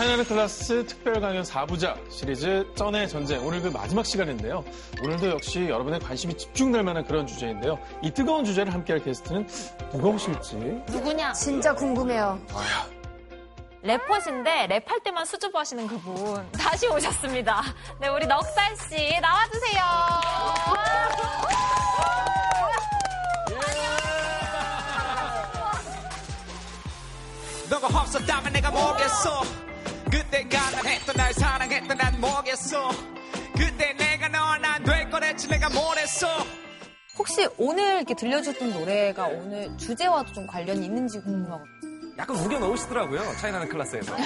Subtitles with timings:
[0.00, 4.64] 차이나는 클라스 특별 강연 4부작 시리즈 쩐의 전쟁 오늘 그 마지막 시간인데요.
[5.02, 7.78] 오늘도 역시 여러분의 관심이 집중될 만한 그런 주제인데요.
[8.02, 9.46] 이 뜨거운 주제를 함께할 게스트는
[9.92, 10.56] 누가 오실지
[10.88, 11.34] 누구냐?
[11.34, 12.40] 진짜 궁금해요.
[13.82, 17.62] 래퍼신데 랩할 때만 수줍어 하시는 그분 다시 오셨습니다.
[18.00, 19.82] 네, 우리 넉살 씨 나와주세요.
[27.68, 29.69] 너가 없었다면 내가 뭐겠어
[30.30, 32.90] 그때가 난 했던 날 사랑했던 난 뭐겠어
[33.56, 36.28] 그때 내가 너와 난될 거랬지 내가 뭘 했어
[37.18, 42.16] 혹시 오늘 이렇게 들려줬던 노래가 오늘 주제와도 좀 관련이 있는지 궁금하거든요.
[42.16, 43.20] 약간 우겨 넣으시더라고요.
[43.38, 44.14] 차이나는 클래스에서.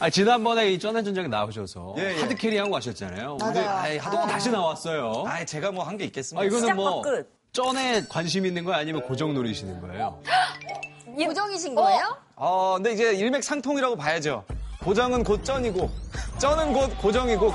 [0.00, 2.20] 아, 지난번에 이 쩐의 전쟁에 나오셔서 예, 예.
[2.20, 3.36] 하드 캐리 하고 가셨잖아요.
[3.40, 3.52] 맞아요.
[3.52, 5.24] 근데 아이, 하도 다시 나왔어요.
[5.26, 6.42] 아, 제가 뭐 한 게 있겠습니까?
[6.42, 7.37] 아, 이거는 뭐 시작과 끝.
[7.52, 8.78] 쩐에 관심 있는 거예요?
[8.78, 10.22] 아니면 고정 노리시는 거예요?
[11.16, 12.16] 고정이신 거예요?
[12.36, 14.44] 어, 근데 이제 일맥상통이라고 봐야죠.
[14.80, 15.90] 고정은 곧 쩐이고,
[16.38, 17.52] 쩐은 곧 고정이고.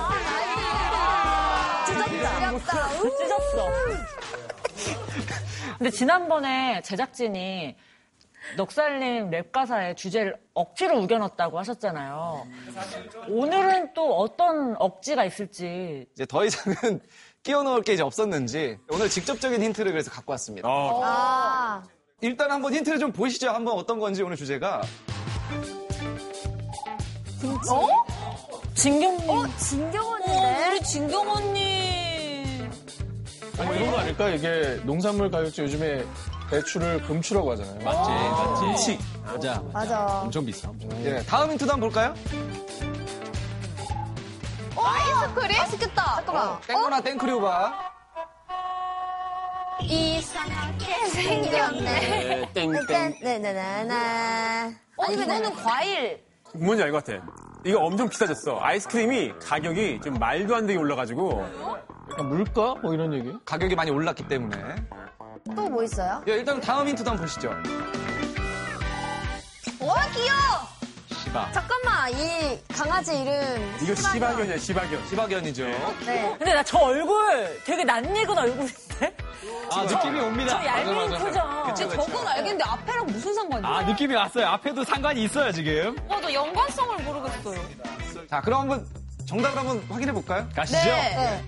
[1.85, 2.89] 찢었다.
[3.17, 3.69] 찢었어.
[5.77, 7.75] 근데 지난번에 제작진이
[8.57, 12.45] 넉살님 랩 가사에 주제를 억지로 우겨넣었다고 하셨잖아요.
[13.29, 16.05] 오늘은 또 어떤 억지가 있을지.
[16.13, 17.01] 이제 더 이상은
[17.43, 20.67] 끼워 넣을 게 이제 없었는지 오늘 직접적인 힌트를 그래서 갖고 왔습니다.
[20.67, 21.83] 아,
[22.21, 23.49] 일단 한번 힌트를 좀 보시죠.
[23.49, 24.81] 한번 어떤 건지 오늘 주제가.
[28.75, 29.29] 진경님.
[29.29, 30.69] 어, 진경 언니네.
[30.69, 32.63] 우리 진경 언니.
[33.59, 34.29] 아니 이런 거 아닐까?
[34.29, 36.05] 이게 농산물 가격제 요즘에
[36.49, 37.83] 배추를 금추라고 하잖아요.
[37.83, 38.65] 맞지, 맞지.
[38.65, 38.99] 금치.
[39.25, 39.61] 맞아.
[39.73, 40.21] 맞아.
[40.21, 40.69] 엄청 비싸.
[40.69, 40.89] 엄청.
[41.05, 42.15] 예, 다음 힌트도 한번 볼까요?
[44.77, 45.57] 아이스크림?
[45.57, 46.15] 맛있겠다.
[46.15, 46.61] 잠깐만.
[46.61, 47.93] 땡거나 땡크류바.
[49.81, 52.51] 이상하게 생겼네.
[52.53, 53.17] 땡땡.
[53.21, 54.75] 네네네네.
[54.97, 56.23] 어, 이거는 과일.
[56.55, 57.23] 뭔지 알 것 같아.
[57.65, 58.59] 이거 엄청 비싸졌어.
[58.61, 61.45] 아이스크림이 가격이 좀 말도 안 되게 올라가지고.
[62.17, 62.75] 아, 물가?
[62.81, 63.33] 뭐 이런 얘기?
[63.45, 64.57] 가격이 많이 올랐기 때문에.
[65.55, 66.23] 또 뭐 있어요?
[66.27, 67.49] 예, 일단 다음 힌트도 한번 보시죠.
[69.79, 70.72] 와, 귀여워.
[71.23, 71.51] 시바.
[71.53, 73.75] 잠깐만, 이 강아지 이름.
[73.81, 75.07] 이거 시바견이야, 시바견.
[75.07, 75.65] 시바견이죠.
[76.05, 76.35] 네.
[76.37, 79.15] 근데 나 저 얼굴 되게 낯익은 얼굴인데?
[79.71, 80.59] 아, 느낌이 옵니다.
[80.59, 81.09] 저 얄미운.
[81.19, 81.63] 표정.
[81.67, 82.05] 그쵸, 그쵸.
[82.05, 83.69] 저건 알겠는데 앞에랑 무슨 상관이야?
[83.69, 84.47] 아, 느낌이 왔어요.
[84.47, 85.95] 앞에도 상관이 있어요, 지금.
[86.07, 87.59] 어, 너 연관성을 모르겠어요.
[88.29, 88.87] 자, 그럼 한번
[89.27, 90.47] 정답을 한번 확인해 볼까요?
[90.55, 90.77] 가시죠.
[90.85, 91.43] 네.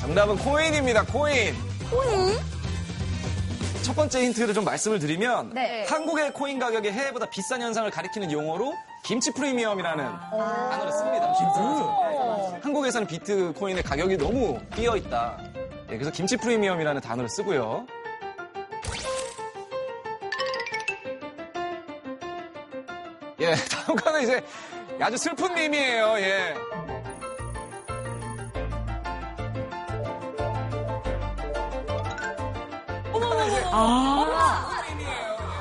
[0.00, 1.04] 정답은 코인입니다.
[1.06, 1.54] 코인.
[1.90, 2.38] 코인?
[3.84, 5.84] 첫 번째 힌트를 좀 말씀을 드리면 네.
[5.86, 8.72] 한국의 코인 가격이 해외보다 비싼 현상을 가리키는 용어로
[9.04, 11.32] 김치 프리미엄이라는 단어를 씁니다.
[11.34, 12.60] 네.
[12.62, 15.38] 한국에서는 비트코인의 가격이 너무 뛰어 있다.
[15.90, 17.86] 예, 그래서 김치 프리미엄이라는 단어를 쓰고요.
[23.40, 24.42] 예, 다음 거는 이제
[24.98, 26.14] 아주 슬픈 밈이에요.
[26.20, 26.54] 예.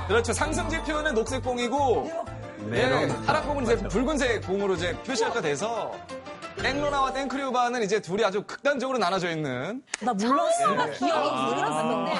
[0.08, 0.34] 그렇죠.
[0.34, 2.12] 상승지표는 녹색 공이고
[2.70, 5.92] 네, 하락공은 이제 붉은색 공으로 이제 표시가 돼서
[6.62, 10.74] 땡로나와 땡크류바는 이제 둘이 아주 극단적으로 나눠져 있는 나 몰랐어.
[10.76, 10.92] 나 네.
[10.94, 12.14] 기억이 들었었는데.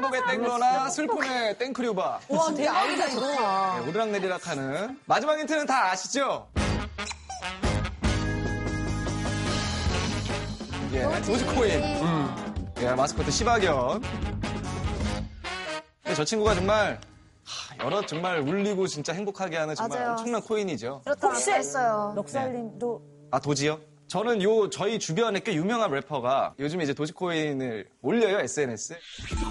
[0.00, 3.20] 행복의 땡로나 슬픔의 땡크류바 와, 대박이다, 이거.
[3.26, 6.48] 네, 오르락내리락 하는 마지막 힌트는 다 아시죠?
[10.92, 12.19] 예, 도지코인
[12.82, 14.00] 예, 마스코트 시바견
[16.02, 17.00] 근데 저 친구가 정말
[17.44, 20.12] 하, 여러 정말 울리고 진짜 행복하게 하는 정말 맞아요.
[20.12, 22.12] 엄청난 코인이죠 그렇다고 했어요.
[22.16, 23.80] 넉살님도 아 도지요?
[24.08, 28.96] 저는 요 저희 주변에 꽤 유명한 래퍼가 요즘 이제 도지코인을 올려요 SNS에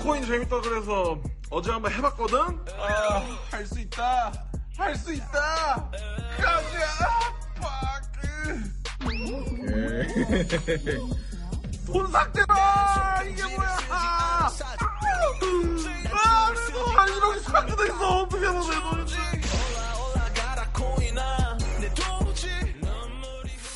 [0.03, 1.17] 코인 재밌다 그래서
[1.49, 2.37] 어제 한번 해봤거든?
[2.77, 4.31] 아, 할 수 있다.
[4.77, 5.89] 할 수 있다.
[6.37, 7.33] 가자.
[7.55, 7.99] 팍.
[11.91, 13.23] 돈 삭제다.
[13.23, 13.77] 이게 뭐야?
[13.89, 14.47] 아,
[16.11, 16.53] 아,
[16.95, 18.19] 한 1억이 삭제됐어.
[18.21, 19.15] 어떻게 하면 내 돈인지.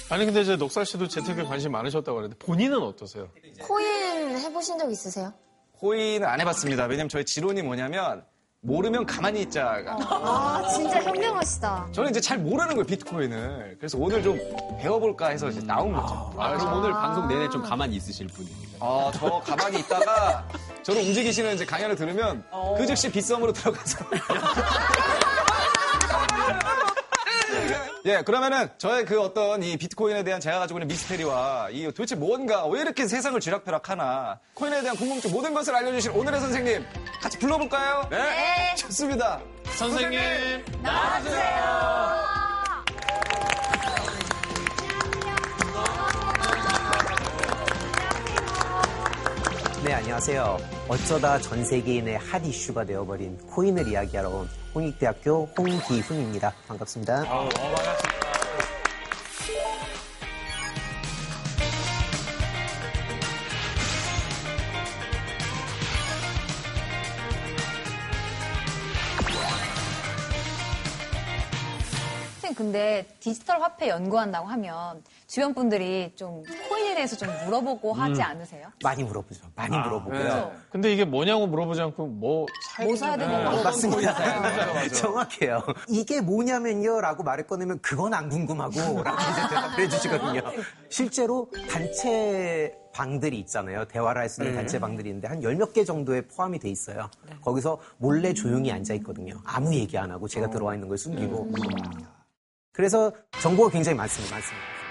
[0.10, 3.30] 아니 근데 이제 넉살 씨도 재테크에 관심 많으셨다고 하는데 본인은 어떠세요?
[3.62, 5.34] 코인 해보신 적 있으세요?
[5.80, 8.24] 코인은 안 해봤습니다 왜냐면 저희 지론이 뭐냐면
[8.66, 9.98] 모르면 가만히 있자가.
[10.10, 11.88] 아, 진짜 현명하시다.
[11.92, 13.76] 저는 이제 잘 모르는 거예요 비트코인을.
[13.78, 14.40] 그래서 오늘 좀
[14.80, 16.34] 배워볼까 해서 이제 나온 거죠.
[16.38, 18.78] 아, 그럼 오늘 방송 내내 좀 가만히 있으실 분입니다.
[18.80, 20.48] 아, 저 가만히 있다가
[20.82, 22.44] 저를 움직이시는 이제 강연을 들으면
[22.78, 24.06] 그 즉시 빗썸으로 들어가서
[28.06, 32.66] 예, 그러면은 저의 그 어떤 이 비트코인에 대한 제가 가지고 있는 미스테리와 이 도대체 뭔가
[32.68, 36.86] 왜 이렇게 세상을 쥐락펴락하나 코인에 대한 궁금증 모든 것을 알려주실 오늘의 선생님
[37.22, 38.08] 같이 불러볼까요?
[38.12, 38.76] 네.
[38.76, 39.40] 좋습니다.
[39.78, 40.20] 선생님.
[49.84, 50.58] 네, 안녕하세요.
[50.94, 56.54] 어쩌다 전 세계인의 핫 이슈가 되어버린 코인을 이야기하러 온 홍익대학교 홍기훈입니다.
[56.68, 57.24] 반갑습니다.
[72.34, 75.02] 선생님 근데 디지털 화폐 연구한다고 하면
[75.34, 78.68] 주변 분들이 좀 코인에 대해서 좀 물어보고 하지 않으세요?
[78.84, 79.48] 많이 물어보죠.
[79.56, 80.52] 많이 물어보고요.
[80.72, 82.46] 근데 이게 뭐냐고 물어보지 않고 뭐
[82.76, 84.14] 사야 뭐 사야 되는 거 맞습니다.
[84.90, 85.64] 정확해요.
[85.90, 90.42] 이게 뭐냐면요 라고 말을 꺼내면 그건 안 궁금하고 라고 이제 대답을 해주시거든요.
[90.90, 93.86] 실제로 단체 방들이 있잖아요.
[93.86, 97.10] 대화를 할 수 있는 단체 방들이 있는데 한 열 몇 개 정도에 포함이 돼 있어요.
[97.42, 99.34] 거기서 몰래 조용히 앉아 있거든요.
[99.46, 101.50] 아무 얘기 안 하고 제가 들어와 있는 걸 숨기고.
[102.72, 104.36] 그래서 정보가 굉장히 많습니다.
[104.36, 104.83] 많습니다.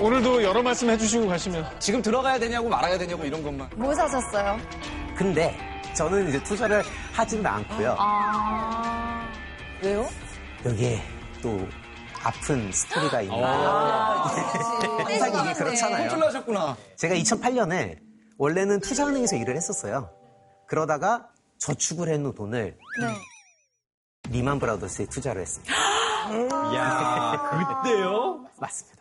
[0.00, 3.68] 오늘도 여러 말씀 해주시고 가시면 지금 들어가야 되냐고 말아야 되냐고 이런 것만.
[3.76, 4.58] 뭐 사셨어요?
[5.16, 5.56] 근데
[5.94, 7.96] 저는 이제 투자를 하지는 않고요.
[7.98, 9.28] 아
[9.82, 10.08] 왜요?
[10.64, 11.02] 여기에
[11.42, 11.66] 또
[12.22, 13.68] 아픈 스토리가 있나요?
[15.04, 16.10] 항상 이게 그렇잖아요.
[16.10, 16.76] 쫄라셨구나.
[16.96, 17.98] 제가 2008년에
[18.38, 20.10] 원래는 투자은행에서 일을 했었어요.
[20.68, 21.28] 그러다가
[21.58, 22.76] 저축을 해놓은 돈을
[24.30, 25.74] 리만 브라더스에 투자를 했습니다.
[26.76, 28.44] 야 그때요?
[28.58, 28.97] 맞습니다.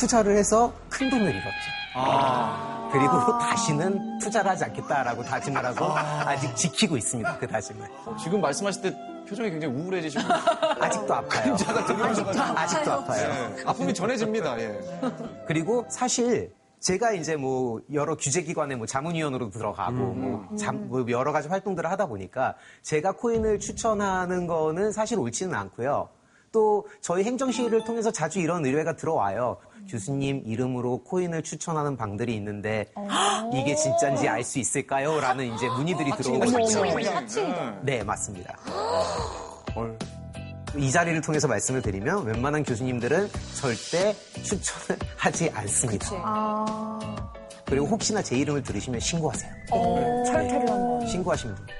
[0.00, 2.90] 투자를 해서 큰 돈을 잃었죠.
[2.90, 7.36] 그리고 다시는 투자를 하지 않겠다라고 다짐을 하고 아 직 지키고 있습니다.
[7.36, 7.86] 그 다짐을.
[8.18, 8.96] 지금 말씀하실 때
[9.28, 10.22] 표정이 굉장히 우울해지시고
[10.80, 11.54] 아직도 아파요.
[11.56, 13.28] 자가 들리셔가지고 아직도 아파요.
[13.58, 14.58] 예, 아픔이 전해집니다.
[14.60, 14.80] 예.
[15.46, 21.48] 그리고 사실 제가 이제 뭐 여러 규제기관의 뭐 자문위원으로 들어가고 뭐, 잠- 뭐 여러 가지
[21.48, 26.08] 활동들을 하다 보니까 제가 코인을 추천하는 거는 사실 옳지는 않고요.
[26.52, 29.56] 또 저희 행정시를 통해서 자주 이런 의뢰가 들어와요.
[29.88, 32.86] 교수님 이름으로 코인을 추천하는 방들이 있는데
[33.52, 35.20] 이게 진짜인지 알 수 있을까요?
[35.20, 36.58] 라는 이제 문의들이 들어오거든요.
[37.82, 38.56] 네, 맞습니다.
[40.76, 46.08] 이 자리를 통해서 말씀을 드리면 웬만한 교수님들은 절대 추천을 하지 않습니다.
[46.24, 47.32] 아,
[47.66, 49.52] 그리고 혹시나 제 이름을 들으시면 신고하세요.
[50.26, 51.06] 철퇴를 한 거.
[51.06, 51.74] 신고하시면 됩니다.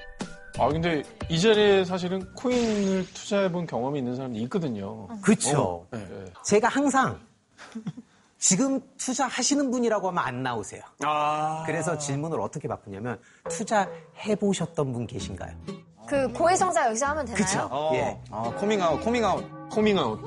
[0.60, 5.08] 아 근데 이 자리에 사실은 코인을 투자해본 경험이 있는 사람이 있거든요.
[5.22, 5.86] 그렇죠.
[5.90, 6.30] 네, 네.
[6.44, 7.18] 제가 항상
[8.38, 10.82] 지금 투자하시는 분이라고 하면 안 나오세요.
[11.64, 15.56] 그래서 질문을 어떻게 바꾸냐면 투자해 보셨던 분 계신가요?
[16.06, 17.36] 그 고해성사 여기서 하면 되나요?
[17.36, 17.90] 그렇죠.
[17.94, 18.20] 예.
[18.30, 19.70] 아, 코밍아웃, 코밍아웃.
[19.70, 20.20] 코밍아웃.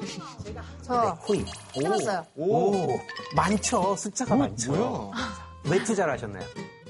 [0.82, 1.46] 저 코인.
[1.76, 2.26] 해봤어요.
[2.38, 2.88] 오,
[3.36, 3.96] 많죠.
[3.98, 5.12] 숫자가 많죠.
[5.66, 6.44] 왜 투자를 하셨나요?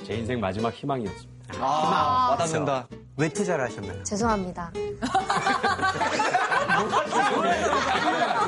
[0.05, 1.32] 제 인생 마지막 희망이었습니다.
[1.59, 2.87] 아, 와닿는다.
[3.17, 4.03] 왜 투자를 하셨나요?
[4.03, 4.71] 죄송합니다.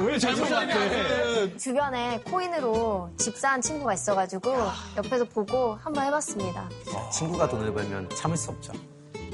[0.05, 1.57] 왜 죄송한데?
[1.57, 4.53] 주변에 코인으로 집사한 친구가 있어가지고
[4.97, 6.69] 옆에서 보고 한번 해봤습니다.
[7.11, 8.73] 친구가 돈을 벌면 참을 수 없죠.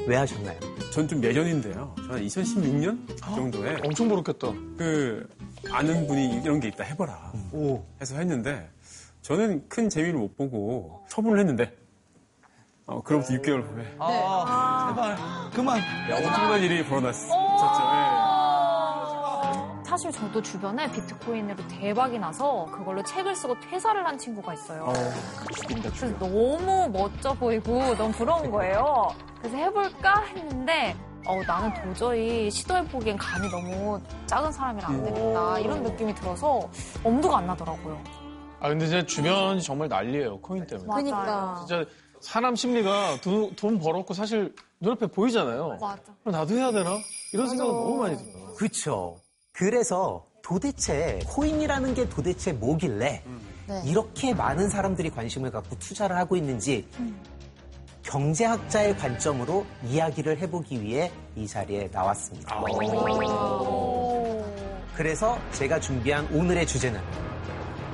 [0.07, 0.59] 왜 하셨나요?
[0.91, 1.95] 전 좀 예전인데요.
[2.07, 4.47] 저는 2016년 정도에 엄청 모르겠다.
[4.77, 5.27] 그
[5.71, 7.31] 아는 분이 이런 게 있다 해봐라
[8.01, 8.69] 해서 했는데
[9.21, 11.71] 저는 큰 재미를 못 보고 처분을 했는데
[12.91, 15.15] 어, 그로부터 6개월 후에 아, 제발.
[15.53, 15.77] 그만.
[15.79, 17.33] 야, 엄청난 일이 벌어났었죠.
[19.85, 24.91] 사실 저도 주변에 비트코인으로 대박이 나서 그걸로 책을 쓰고 퇴사를 한 친구가 있어요.
[25.67, 29.09] 그래서 너무 멋져 보이고 너무 부러운 거예요.
[29.39, 30.95] 그래서 해볼까 했는데
[31.27, 36.61] 어, 나는 도저히 시도해보기엔 감이 너무 작은 사람이라 안 되겠다 이런 느낌이 들어서
[37.03, 38.01] 엄두가 안 나더라고요.
[38.61, 40.87] 아 근데 제 주변이 정말 난리예요 코인 때문에.
[40.87, 41.03] 맞아요.
[41.03, 41.65] 그러니까.
[41.67, 41.85] 진짜
[42.21, 45.77] 사람 심리가 돈, 돈 벌었고 사실 눈앞에 보이잖아요.
[45.81, 46.01] 맞아.
[46.23, 46.97] 그럼 나도 해야 되나?
[47.33, 48.53] 이런 생각은 너무 많이 들어요.
[48.55, 49.19] 그렇죠.
[49.51, 53.23] 그래서 도대체 코인이라는 게 도대체 뭐길래
[53.67, 53.81] 네.
[53.85, 56.87] 이렇게 많은 사람들이 관심을 갖고 투자를 하고 있는지
[58.03, 62.61] 경제학자의 관점으로 이야기를 해보기 위해 이 자리에 나왔습니다.
[64.95, 66.99] 그래서 제가 준비한 오늘의 주제는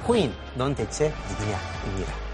[0.06, 2.27] 코인, 넌 대체 누구냐 입니다.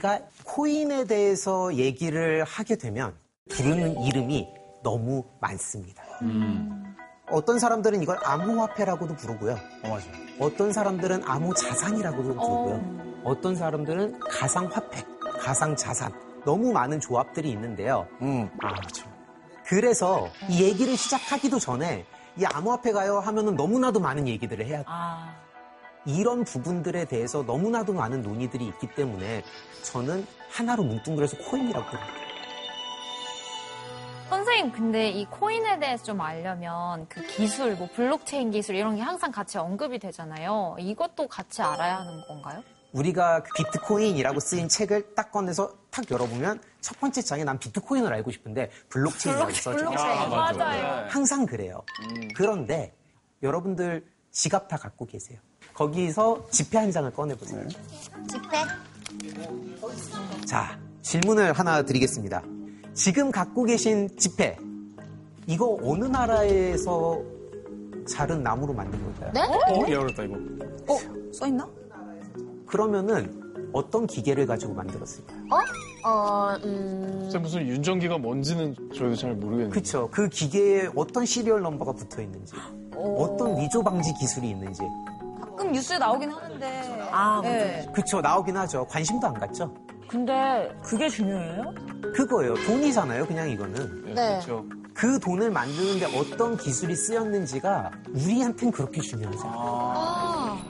[0.00, 3.14] 우리가 코인에 대해서 얘기를 하게 되면
[3.50, 4.48] 부르는 이름이
[4.82, 6.02] 너무 많습니다.
[7.30, 9.56] 어떤 사람들은 이걸 암호화폐라고도 부르고요.
[10.40, 13.00] 어떤 사람들은 암호자산이라고도 부르고요.
[13.22, 15.04] 어 떤 사람들은 가상화폐,
[15.40, 16.12] 가상자산.
[16.44, 18.06] 너무 많은 조합들이 있는데요.
[18.62, 19.06] 아, 그렇죠.
[19.66, 22.06] 그래서 이 얘기를 시작하기도 전에
[22.38, 24.84] 이 암호화폐 가요 하면은 너무나도 많은 얘기들을 해야 돼요.
[24.88, 25.34] 아,
[26.04, 29.42] 이런 부분들에 대해서 너무나도 많은 논의들이 있기 때문에
[29.82, 32.12] 저는 하나로 뭉뚱그려서 코인이라고 합니다.
[34.28, 39.32] 선생님, 근데 이 코인에 대해서 좀 알려면 그 기술, 뭐 블록체인 기술 이런 게 항상
[39.32, 40.76] 같이 언급이 되잖아요.
[40.78, 42.62] 이것도 같이 알아야 하는 건가요?
[42.92, 48.30] 우리가 그 비트코인이라고 쓰인 책을 딱 꺼내서 탁 열어보면 첫 번째 장에 난 비트코인을 알고
[48.30, 49.90] 싶은데 블록체인이라고 써져 있어요.
[49.90, 50.30] 블록체인.
[50.30, 51.08] 맞아요.
[51.08, 51.82] 항상 그래요.
[52.36, 52.94] 그런데
[53.42, 55.38] 여러분들 지갑 다 갖고 계세요.
[55.74, 57.66] 거기서 지폐 한 장을 꺼내보세요.
[58.28, 58.58] 집회?
[60.46, 62.42] 자, 질문을 하나 드리겠습니다.
[62.94, 64.56] 지금 갖고 계신 지폐,
[65.46, 67.20] 이거 어느 나라에서
[68.08, 69.32] 자른 나무로 만든 걸까요?
[69.32, 69.40] 네?
[69.42, 69.92] 어?
[69.92, 70.34] 야, 어렵다, 이거.
[70.88, 70.98] 어?
[71.32, 71.68] 써있나?
[72.66, 75.38] 그러면은 어떤 기계를 가지고 만들었을까요?
[75.50, 76.08] 어?
[76.08, 77.18] 어, 음.
[77.22, 79.74] 진짜 무슨 윤전기가 뭔지는 저희도 잘 모르겠는데.
[79.74, 80.08] 그쵸.
[80.10, 82.54] 그 기계에 어떤 시리얼 넘버가 붙어 있는지,
[82.94, 84.82] 어떤 위조 방지 기술이 있는지.
[85.60, 87.08] 가끔 뉴스에 나오긴 하는데.
[87.12, 87.86] 아, 네.
[87.92, 88.20] 그쵸.
[88.20, 88.86] 나오긴 하죠.
[88.86, 89.74] 관심도 안 갔죠?
[90.08, 91.74] 근데 그게 중요해요?
[92.14, 92.54] 그거예요.
[92.66, 93.26] 돈이잖아요.
[93.26, 94.04] 그냥 이거는.
[94.06, 94.28] 네, 네.
[94.32, 94.64] 그렇죠.
[94.94, 99.54] 그 돈을 만드는데 어떤 기술이 쓰였는지가 우리한텐 그렇게 중요하지 않아.
[99.54, 100.62] 아.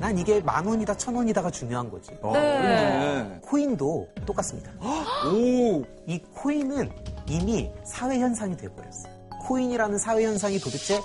[0.00, 2.10] 난 이게 만 원이다, 천 원이다가 중요한 거지.
[2.32, 3.38] 네.
[3.42, 4.72] 코인도 똑같습니다.
[4.80, 5.84] 오!
[6.06, 6.90] 이 코인은
[7.26, 9.12] 이미 사회 현상이 돼버렸어요.
[9.42, 11.00] 코인이라는 사회 현상이 도대체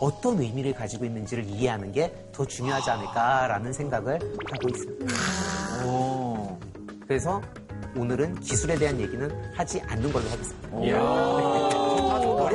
[0.00, 4.18] 어떤 의미를 가지고 있는지를 이해하는 게 더 중요하지 않을까라는 생각을
[4.50, 5.06] 하고 있습니다.
[7.06, 7.40] 그래서
[7.96, 10.68] 오늘은 기술에 대한 얘기는 하지 않는 걸로 하겠습니다.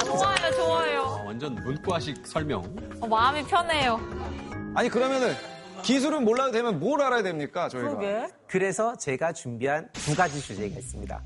[0.03, 1.01] 좋아요, 좋아요.
[1.01, 2.62] 아, 완전 문과식 설명.
[3.00, 4.00] 어, 마음이 편해요.
[4.75, 5.33] 아니, 그러면은
[5.81, 7.89] 기술은 몰라도 되면 뭘 알아야 됩니까, 저희가?
[7.89, 8.27] 그러게.
[8.48, 11.24] 그래서 제가 준비한 두 가지 주제가 있습니다.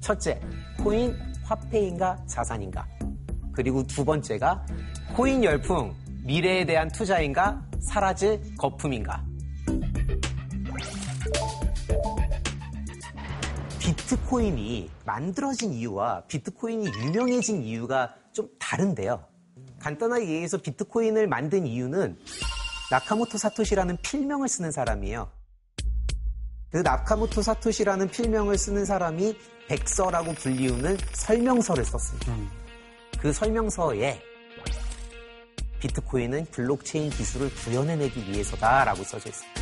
[0.00, 0.40] 첫째,
[0.82, 2.86] 코인 화폐인가 자산인가?
[3.54, 4.64] 그리고 두 번째가
[5.14, 9.24] 코인 열풍 미래에 대한 투자인가 사라질 거품인가?
[13.78, 19.24] 비트코인이 만들어진 이유와 비트코인이 유명해진 이유가 좀 다른데요.
[19.80, 22.18] 간단하게 얘기해서 비트코인을 만든 이유는
[22.90, 25.30] 나카모토 사토시라는 필명을 쓰는 사람이에요.
[26.70, 29.36] 그 나카모토 사토시라는 필명을 쓰는 사람이
[29.68, 32.34] 백서라고 불리우는 설명서를 썼습니다.
[33.18, 34.22] 그 설명서에
[35.78, 39.60] 비트코인은 블록체인 기술을 구현해내기 위해서다라고 써져 있습니다.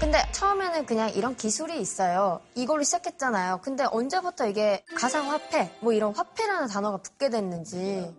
[0.00, 2.40] 근데 처음에는 그냥 이런 기술이 있어요.
[2.54, 3.60] 이걸로 시작했잖아요.
[3.62, 8.14] 근데 언제부터 이게 가상화폐, 뭐 이런 화폐라는 단어가 붙게 됐는지.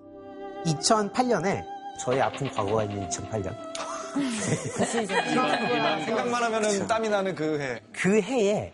[0.66, 3.56] 2008년에 저의 아픈 과거가 있는 2008년.
[6.06, 7.80] 생각만 하면은 땀이 나는 그 해.
[7.92, 8.72] 그 해에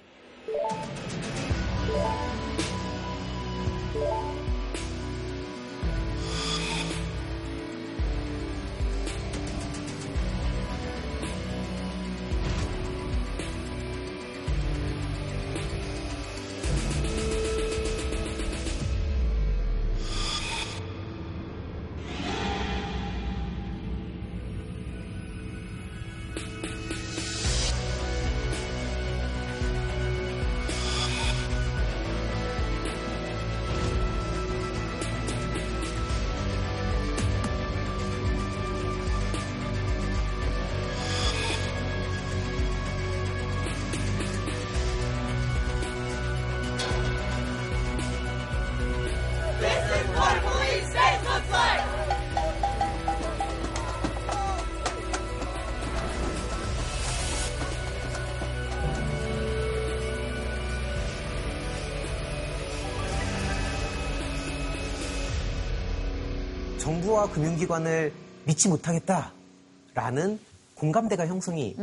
[66.85, 68.11] 정부와 금융기관을
[68.45, 70.39] 믿지 못하겠다라는
[70.73, 71.75] 공감대가 형성이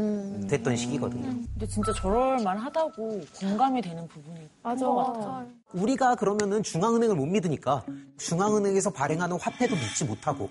[0.48, 1.30] 됐던 시기거든요.
[1.52, 4.84] 근데 진짜 저럴만 하다고 공감이 되는 부분이 맞아.
[4.84, 5.46] 것 같아요.
[5.72, 7.84] 우리가 그러면은 중앙은행을 못 믿으니까
[8.16, 10.50] 중앙은행에서 발행하는 화폐도 믿지 못하고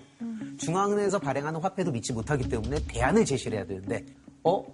[0.58, 4.06] 중앙은행에서 발행하는 화폐도 믿지 못하기 때문에 대안을 제시를 해야 되는데
[4.44, 4.64] 어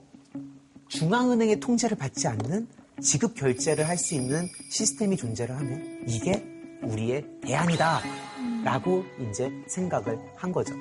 [0.86, 2.68] 중앙은행의 통제를 받지 않는
[3.00, 6.53] 지급 결제를 할 수 있는 시스템이 존재를 하면 이게
[6.86, 8.00] 우리의 대안이다.
[8.64, 10.74] 라고 이제 생각을 한 거죠.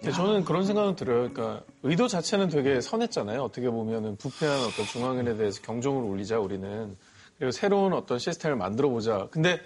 [0.00, 1.30] 근데 저는 그런 생각은 들어요.
[1.30, 3.42] 그러니까 의도 자체는 되게 선했잖아요.
[3.42, 6.96] 어떻게 보면은 부패한 어떤 중앙은에 대해서 경종을 울리자 우리는
[7.38, 9.28] 그리고 새로운 어떤 시스템을 만들어 보자.
[9.30, 9.58] 근데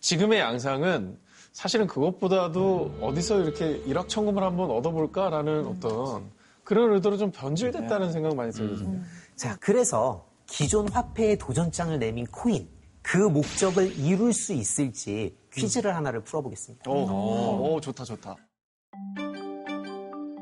[0.00, 1.18] 지금의 양상은
[1.52, 6.30] 사실은 그것보다도 어디서 이렇게 일확천금을 한번 얻어볼까라는 어떤
[6.64, 9.00] 그런 의도로 좀 변질됐다는 생각 많이 들거든요.
[9.36, 12.68] 자, 그래서 기존 화폐의 도전장을 내민 코인,
[13.08, 16.90] 그 목적을 이룰 수 있을지 퀴즈를 하나를 풀어보겠습니다.
[16.90, 18.34] 오, 오, 좋다, 좋다.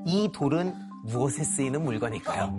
[0.07, 2.57] 이 돌은 무엇에 쓰이는 물건일까요?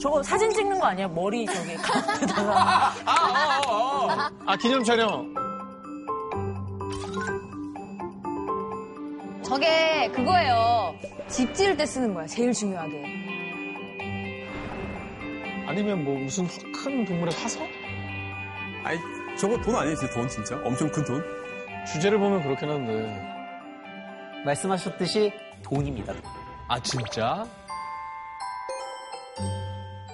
[0.00, 1.08] 저거 사진 찍는 거 아니야?
[1.08, 2.92] 머리 저기 가운데다가.
[4.46, 5.34] 아 기념 촬영.
[9.42, 10.94] 저게 그거예요.
[11.28, 12.26] 집 지을 때 쓰는 거야.
[12.26, 13.04] 제일 중요하게.
[15.66, 17.62] 아니면 뭐 무슨 큰 동물의 화석?
[18.82, 18.98] 아니,
[19.38, 20.56] 저거 돈 아니에요, 돈 진짜?
[20.64, 21.22] 엄청 큰 돈?
[21.92, 23.22] 주제를 보면 그렇긴 한데.
[24.44, 26.14] 말씀하셨듯이 돈입니다.
[26.68, 27.46] 아, 진짜?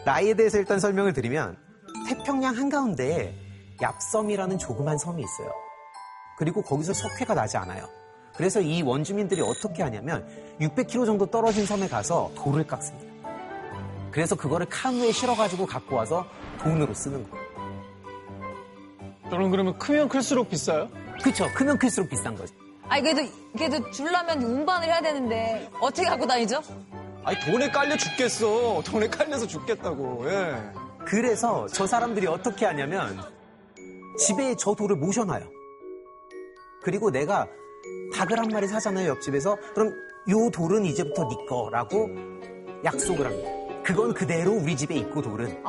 [0.04, 1.56] 나이에 대해서 일단 설명을 드리면
[2.08, 3.34] 태평양 한가운데에
[3.80, 5.50] 얍섬이라는 조그만 섬이 있어요.
[6.36, 7.88] 그리고 거기서 석회가 나지 않아요.
[8.36, 10.26] 그래서 이 원주민들이 어떻게 하냐면
[10.60, 13.12] 600km 정도 떨어진 섬에 가서 돌을 깎습니다.
[14.10, 16.26] 그래서 그거를 카누에 실어가지고 갖고 와서
[16.58, 17.44] 돈으로 쓰는 거예요.
[19.30, 20.88] 저는 그러면 크면 클수록 비싸요?
[21.22, 21.48] 그쵸.
[21.54, 22.54] 크면 클수록 비싼 거죠.
[22.88, 26.62] 아니 그래도 그래도 줄라면 운반을 해야 되는데 어떻게 갖고 다니죠?
[27.24, 28.82] 아니, 돈에 깔려 죽겠어.
[28.84, 30.56] 돈에 깔려서 죽겠다고, 예.
[31.06, 33.18] 그래서 저 사람들이 어떻게 하냐면
[34.18, 35.50] 집에 저 돌을 모셔놔요.
[36.82, 37.48] 그리고 내가
[38.14, 39.56] 닭을 한 마리 사잖아요, 옆집에서.
[39.74, 39.92] 그럼
[40.30, 42.08] 요 돌은 이제부터 네 거라고
[42.84, 43.50] 약속을 합니다.
[43.82, 45.62] 그건 그대로 우리 집에 있고 돌은.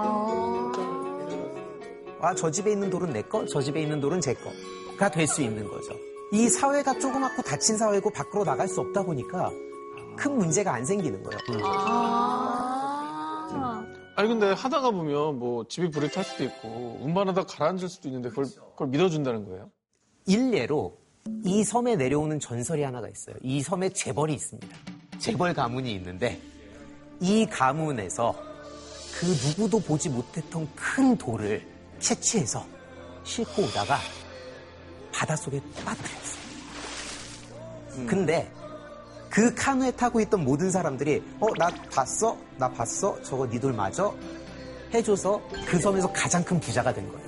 [2.21, 5.41] 아, 저 집에 있는 돌은 내 거, 저 집에 있는 돌은 제 거가 될 수
[5.41, 5.93] 있는 거죠.
[6.31, 9.51] 이 사회가 조그맣고 닫힌 사회고 밖으로 나갈 수 없다 보니까
[10.17, 11.39] 큰 문제가 안 생기는 거예요.
[14.17, 18.45] 아니 근데 하다가 보면 뭐 집이 불이 탈 수도 있고 운반하다 가라앉을 수도 있는데 그걸,
[18.45, 19.69] 그걸 믿어준다는 거예요?
[20.25, 20.97] 일례로
[21.43, 23.35] 이 섬에 내려오는 전설이 하나가 있어요.
[23.41, 24.75] 이 섬에 재벌이 있습니다.
[25.17, 26.39] 재벌 가문이 있는데
[27.19, 28.35] 이 가문에서
[29.19, 31.65] 그 누구도 보지 못했던 큰 돌을
[31.99, 32.63] 채취해서
[33.23, 33.97] 싣고 오다가
[35.11, 36.45] 바닷속에 빠뜨렸어요.
[38.07, 38.51] 근데
[39.29, 42.37] 그 카누에 타고 있던 모든 사람들이 어 나 봤어?
[42.57, 43.21] 나 봤어?
[43.23, 44.11] 저거 네돌 맞아?
[44.93, 47.25] 해줘서 그 섬에서 가장 큰 부자가 된 거예요.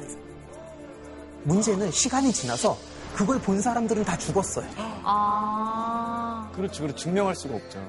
[1.43, 2.77] 문제는 시간이 지나서
[3.17, 4.69] 그걸 본 사람들은 다 죽었어요.
[4.77, 6.51] 아.
[6.53, 7.03] 그렇지, 그렇지.
[7.05, 7.87] 증명할 수가 없잖아.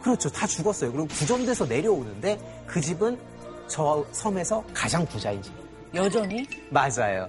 [0.00, 0.28] 그렇죠.
[0.28, 0.92] 다 죽었어요.
[0.92, 3.18] 그리고 구점돼서 내려오는데 그 집은
[3.66, 5.52] 저 섬에서 가장 부자인 집.
[5.94, 6.46] 여전히?
[6.70, 7.28] 맞아요.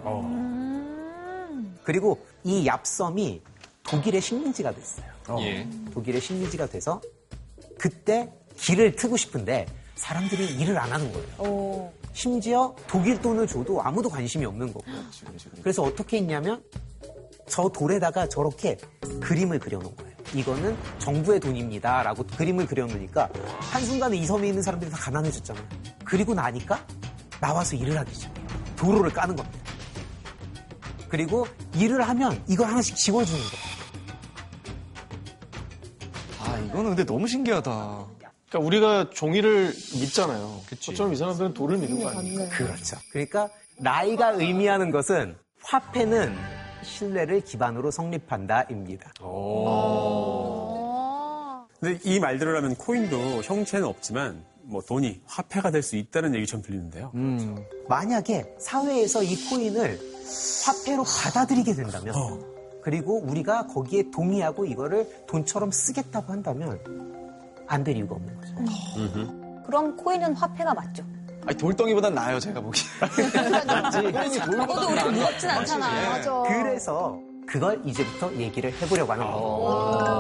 [1.84, 3.42] 그리고 이 얍섬이
[3.82, 5.08] 독일의 식민지가 됐어요.
[5.40, 5.68] 예.
[5.92, 7.02] 독일의 식민지가 돼서
[7.80, 11.28] 그때 길을 트고 싶은데 사람들이 일을 안 하는 거예요.
[11.40, 11.92] 오.
[12.14, 14.86] 심지어 독일 돈을 줘도 아무도 관심이 없는 거고.
[15.64, 16.64] 그래서 어떻게 했냐면
[17.50, 18.78] 저 돌에다가 저렇게
[19.22, 20.10] 그림을 그려놓은 거예요.
[20.34, 22.04] 이거는 정부의 돈입니다.
[22.04, 25.66] 라고 그림을 그려놓으니까 한순간에 이 섬에 있는 사람들이 다 가난해졌잖아요.
[26.06, 26.86] 그리고 나니까
[27.42, 28.48] 나와서 일을 하기 시작해요.
[28.76, 29.60] 도로를 까는 겁니다.
[31.10, 33.70] 그리고 일을 하면 이걸 하나씩 지워주는 거예요.
[36.42, 38.06] 아, 이거는 근데 너무 신기하다.
[38.50, 40.62] 그러니까 우리가 종이를 믿잖아요.
[40.68, 42.50] 그처럼 이 사람들은 돌을 믿는 거 아니에요?
[42.50, 42.98] 그렇죠.
[43.12, 46.36] 그러니까 나이가 의미하는 것은 화폐는
[46.84, 49.12] 신뢰를 기반으로 성립한다입니다.
[51.80, 57.12] 근데 이 말대로 하면 코인도 형체는 없지만 뭐 돈이 화폐가 될 수 있다는 얘기처럼 들리는데요.
[57.88, 60.00] 만약에 사회에서 이 코인을
[60.65, 62.13] 화폐로 받아들이게 된다면
[62.82, 66.80] 그리고 우리가 거기에 동의하고 이거를 돈처럼 쓰겠다고 한다면
[67.68, 68.56] 안 될 이유가 없는 거죠.
[69.65, 71.04] 그럼 코인은 화폐가 맞죠?
[71.50, 72.72] 아니, 돌덩이보단 나아요, 제가 적어도
[74.52, 75.18] 돌보다 우리.
[75.18, 76.10] 무겁진 않잖아.
[76.10, 76.44] 맞아.
[76.48, 80.16] 그래서 그걸 이제부터 얘기를 해보려고 하는 겁니다.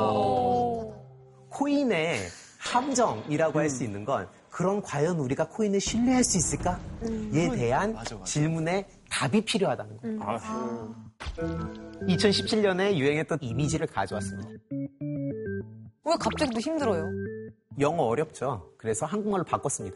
[1.49, 2.17] 코인의
[2.57, 8.25] 함정이라고 할수 있는 건 그럼 과연 우리가 코인을 신뢰할 수 있을까?에 대한 맞아, 맞아.
[8.25, 10.95] 질문에 답이 필요하다는 거예요.
[12.07, 14.49] 2017년에 유행했던 이미지를 가져왔습니다.
[16.05, 17.05] 왜 갑자기 또 힘들어요?
[17.79, 18.71] 영어 어렵죠.
[18.79, 19.95] 그래서 한국말로 바꿨습니다.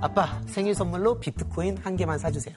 [0.00, 2.54] 아빠, 생일 선물로 비트코인 한 개만 사주세요.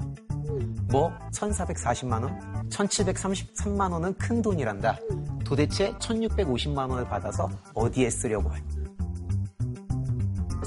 [0.91, 4.97] 뭐 1,440만 원, 1,733만 원은 큰 돈이란다.
[5.45, 8.61] 도대체 1,650만 원을 받아서 어디에 쓰려고 해?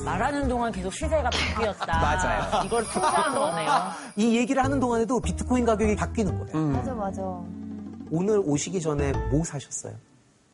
[0.05, 2.01] 말하는 동안 계속 시세가 바뀌었다.
[2.01, 2.65] 맞아요.
[2.65, 3.71] 이걸 특정한 거네요.
[4.17, 6.69] 이 얘기를 하는 동안에도 비트코인 가격이 바뀌는 거예요.
[6.69, 7.23] 맞아, 맞아.
[8.11, 9.95] 오늘 오시기 전에 뭐 사셨어요?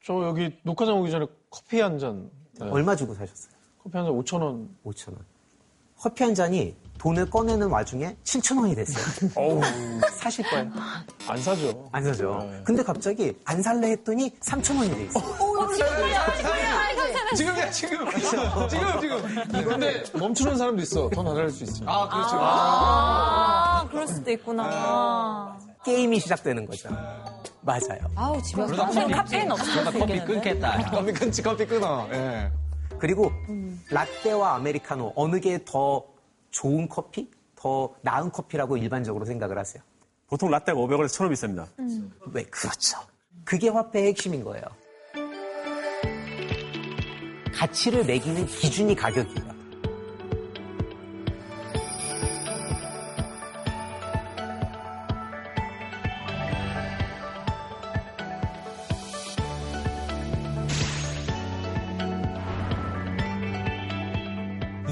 [0.04, 2.30] 저 여기 녹화장 오기 전에 커피 한 잔.
[2.60, 2.68] 네.
[2.68, 3.52] 얼마 주고 사셨어요?
[3.82, 4.68] 커피 한 잔 5천 원.
[4.84, 5.18] 5천 원.
[6.00, 9.30] 커피 한 잔이 돈을 꺼내는 와중에 7천 원이 됐어요.
[9.36, 9.60] 어우,
[10.16, 10.68] 사실 거예요?
[11.28, 11.88] 안 사죠.
[11.92, 12.38] 안 사죠.
[12.50, 12.60] 네.
[12.64, 15.24] 근데 갑자기 안 살래 했더니 3천 원이 돼 있어요.
[17.36, 18.10] 지금이야, 지금.
[18.68, 19.68] 지금, 지금.
[19.68, 21.08] 근데 멈추는 사람도 있어.
[21.10, 21.84] 더 나갈 수 있어.
[21.86, 22.36] 아, 그렇죠.
[22.40, 25.56] 아, 그럴 수도 있구나.
[25.84, 26.88] 게임이 시작되는 거죠.
[27.60, 28.00] 맞아요.
[28.16, 30.24] 아우, 집에 그러다 가서 커피 카페인 없을 수 커피 있겠는데?
[30.24, 30.90] 끊겠다.
[30.90, 32.08] 커피 끊지, 커피 끊어.
[32.12, 32.50] 예.
[32.98, 33.30] 그리고
[33.90, 36.04] 라떼와 아메리카노 어느 게 더
[36.50, 37.30] 좋은 커피?
[37.56, 39.82] 더 나은 커피라고 일반적으로 생각을 하세요.
[40.28, 41.66] 보통 라떼가 500원에서 1000원 비쌉니다.
[42.32, 42.42] 왜?
[42.44, 42.98] 그렇죠.
[43.44, 44.64] 그게 화폐의 핵심인 거예요.
[47.54, 49.57] 가치를 매기는 기준이 가격이에요.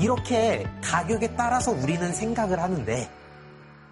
[0.07, 3.11] 이렇게 가격에 따라서 우리는 생각을 하는데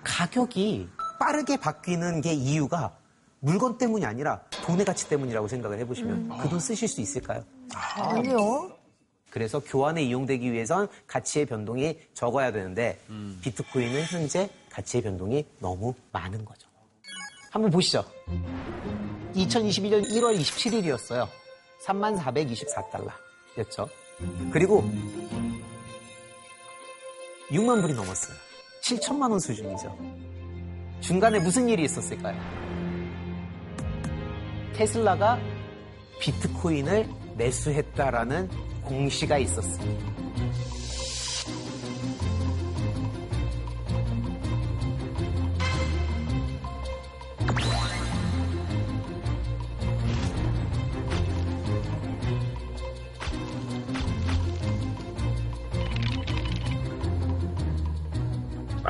[0.05, 2.97] 가격이 빠르게 바뀌는 게 이유가
[3.41, 7.43] 물건 때문이 아니라 돈의 가치 때문이라고 생각을 해보시면 그돈 쓰실 수 있을까요?
[7.75, 8.71] 아 니요.
[9.31, 13.01] 그래서 교환에 이용되기 위해선 가치의 변동이 적어야 되는데
[13.43, 16.69] 비트코인은 현재 가치의 변동이 너무 많은 거죠.
[17.51, 18.05] 한번 보시죠.
[19.35, 21.27] 2022년 1월 27일이었어요.
[21.85, 23.89] 3424달러였죠.
[24.53, 24.89] 그리고
[27.51, 28.37] 6만 불이 넘었어요.
[28.83, 29.97] 7천만 원 수준이죠.
[31.01, 32.39] 중간에 무슨 일이 있었을까요?
[34.75, 35.39] 테슬라가
[36.21, 38.49] 비트코인을 매수했다라는
[38.83, 40.24] 공시가 있었어요.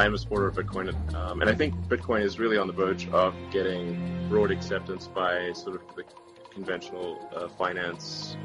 [0.04, 2.74] I am a supporter of Bitcoin, um, and I think Bitcoin is really on the
[2.74, 6.04] verge of getting broad acceptance by sort of the
[6.52, 8.36] conventional uh, finance.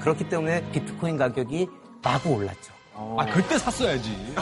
[0.00, 1.68] 그렇기 때문에 비트코인 가격이
[2.02, 2.72] 마구 올랐죠.
[2.92, 4.34] 아, 그때 샀어야지.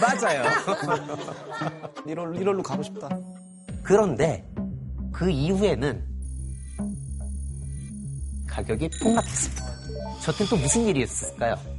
[0.00, 0.42] 맞아요.
[2.08, 3.08] 1월, 1월로 가고 싶다.
[3.84, 4.44] 그런데
[5.12, 6.04] 그 이후에는
[8.48, 9.64] 가격이 폭락했습니다.
[10.22, 11.75] 저때 또 무슨 일이 있었을까요?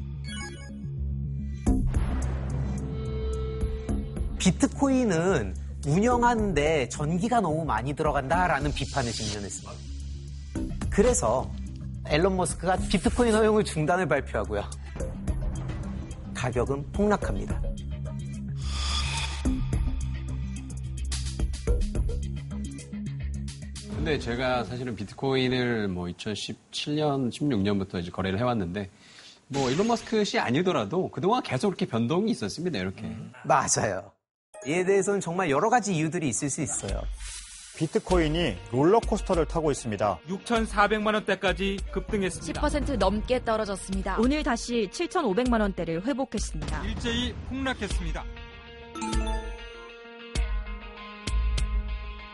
[4.48, 5.56] 비트코인은
[5.86, 9.74] 운영하는데 전기가 너무 많이 들어간다라는 비판을 직면했습니다.
[10.90, 11.52] 그래서
[12.08, 14.64] 앨런 머스크가 비트코인 허용을 중단을 발표하고요.
[16.34, 17.62] 가격은 폭락합니다.
[23.98, 28.90] 근데 제가 사실은 비트코인을 뭐 2017년, 16년부터 이제 거래를 해왔는데
[29.50, 32.80] 뭐 일론 머스크 씨 아니더라도 그동안 계속 이렇게 변동이 있었습니다.
[32.80, 33.14] 이렇게.
[33.44, 34.17] 맞아요.
[34.66, 37.02] 이에 대해서는 정말 여러 가지 이유들이 있을 수 있어요.
[37.78, 40.20] 비트코인이 롤러코스터를 타고 있습니다.
[40.28, 42.60] 6,400만 원대까지 급등했습니다.
[42.60, 44.18] 10% 넘게 떨어졌습니다.
[44.20, 46.84] 오늘 다시 7,500만 원대를 회복했습니다.
[46.86, 48.24] 일제히 폭락했습니다.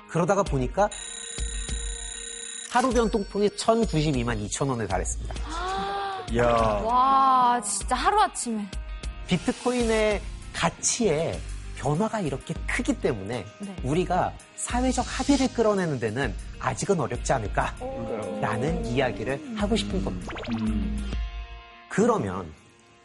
[0.08, 0.90] 그러다가 보니까
[2.72, 5.36] 하루 변동폭이 1,092만 2천 원에 달했습니다.
[6.32, 6.46] 이야.
[6.46, 8.66] 와, 진짜 하루아침에.
[9.28, 10.22] 비트코인의
[10.54, 11.40] 가치에
[11.84, 13.76] 변화가 이렇게 크기 때문에 네.
[13.84, 20.32] 우리가 사회적 합의를 끌어내는 데는 아직은 어렵지 않을까라는 이야기를 하고 싶은 겁니다.
[21.89, 22.50] 그러면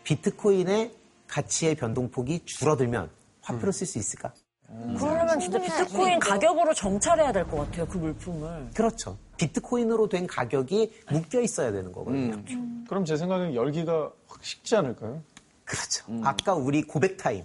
[0.04, 0.92] 비트코인의
[1.26, 3.10] 가치의 변동폭이 줄어들면
[3.42, 4.32] 화폐로 쓸 수 있을까?
[4.68, 8.70] 그러면 진짜 비트코인 가격으로 정찰해야 될 것 같아요, 그 물품을.
[8.74, 9.18] 그렇죠.
[9.38, 12.42] 비트코인으로 된 가격이 묶여 있어야 되는 거거든요.
[12.88, 15.20] 그럼 제 생각엔 열기가 확 식지 않을까요?
[15.64, 16.04] 그렇죠.
[16.22, 17.44] 아까 우리 고백 타임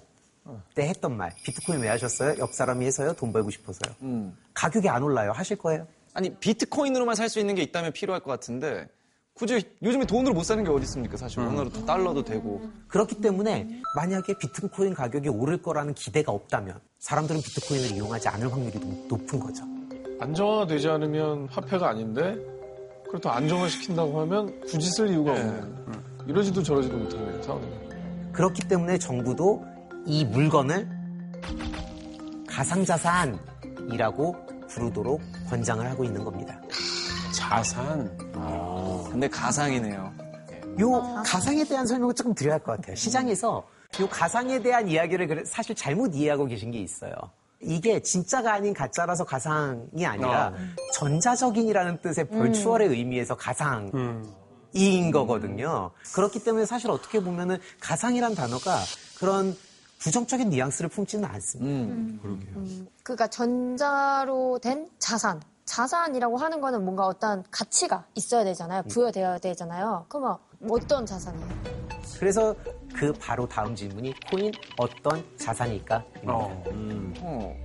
[0.75, 2.35] 때 했던 말, 비트코인 왜 하셨어요?
[2.39, 3.13] 옆 사람이 해서요?
[3.13, 3.95] 돈 벌고 싶어서요?
[4.53, 5.31] 가격이 안 올라요.
[5.31, 5.87] 하실 거예요?
[6.13, 8.87] 아니, 비트코인으로만 살 수 있는 게 있다면 필요할 것 같은데,
[9.33, 11.17] 굳이 요즘에 돈으로 못 사는 게 어디 있습니까?
[11.17, 12.61] 사실 원화로 다 달러도 되고.
[12.87, 19.07] 그렇기 때문에 만약에 비트코인 가격이 오를 거라는 기대가 없다면 사람들은 비트코인을 이용하지 않을 확률이 높-
[19.07, 19.63] 높은 거죠.
[20.19, 22.37] 안정화되지 않으면 화폐가 아닌데
[23.07, 25.73] 그렇다고 안정화 시킨다고 하면 굳이 쓸 이유가 없는
[26.27, 27.95] 이러지도 저러지도 못하는 상황입니다.
[28.33, 29.65] 그렇기 때문에 정부도
[30.05, 30.87] 이 물건을
[32.47, 34.35] 가상자산이라고
[34.67, 36.59] 부르도록 권장을 하고 있는 겁니다.
[37.33, 38.15] 자산.
[39.09, 40.13] 근데 가상이네요.
[40.79, 42.95] 요 가상에 대한 설명을 조금 드려야 할 것 같아요.
[42.95, 43.63] 시장에서
[44.01, 47.13] 요 가상에 대한 이야기를 사실 잘못 이해하고 계신 게 있어요.
[47.61, 50.53] 이게 진짜가 아닌 가짜라서 가상이 아니라 아.
[50.93, 53.91] 전자적인이라는 뜻의 벌추얼의 의미에서 가상인
[55.11, 55.91] 거거든요.
[56.13, 58.79] 그렇기 때문에 사실 어떻게 보면은 가상이란 단어가
[59.19, 59.55] 그런
[60.03, 62.21] 부정적인 뉘앙스를 품지는 않습니다.
[63.03, 65.41] 그러니까 전자로 된 자산.
[65.63, 68.83] 자산이라고 하는 거는 뭔가 어떤 가치가 있어야 되잖아요.
[68.83, 70.05] 부여되어야 되잖아요.
[70.09, 70.37] 그러면
[70.69, 71.47] 어떤 자산이에요?
[72.19, 72.53] 그래서
[72.93, 76.03] 그 바로 다음 질문이 코인 어떤 자산일까?
[76.17, 76.33] 입니다.
[77.21, 77.55] 어.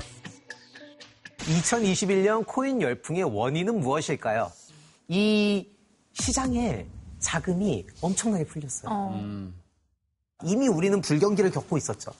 [1.38, 4.52] 2021년 코인 열풍의 원인은 무엇일까요?
[5.08, 5.68] 이
[6.12, 6.86] 시장에
[7.18, 9.20] 자금이 엄청나게 풀렸어요.
[10.44, 12.12] 이미 우리는 불경기를 겪고 있었죠.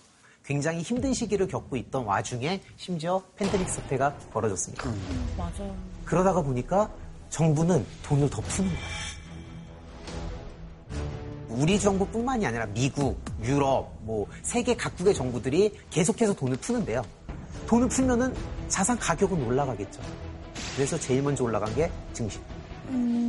[0.49, 4.91] 굉장히 힘든 시기를 겪고 있던 와중에 심지어 팬데믹 사태가 벌어졌습니다.
[5.37, 5.77] 맞아요.
[6.07, 6.91] 그러다가 보니까
[7.29, 8.83] 정부는 돈을 더 푸는 거예요.
[11.51, 17.03] 우리 정부뿐만이 아니라 미국, 유럽, 뭐 세계 각국의 정부들이 계속해서 돈을 푸는데요.
[17.67, 18.35] 돈을 풀면은
[18.69, 20.01] 자산 가격은 올라가겠죠.
[20.77, 22.41] 그래서 제일 먼저 올라간 게 증시.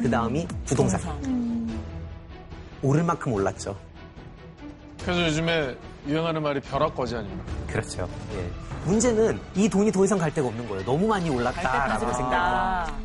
[0.01, 1.01] 그 다음이 부동산.
[2.81, 3.77] 오를 만큼 올랐죠.
[5.03, 5.75] 그래서 요즘에
[6.09, 7.43] 유행하는 말이 벼락거지 아닙니까?
[7.67, 8.09] 그렇죠.
[8.33, 8.49] 예.
[8.85, 10.83] 문제는 이 돈이 더 이상 갈 데가 없는 거예요.
[10.83, 12.99] 너무 많이 올랐다라고 생각해요.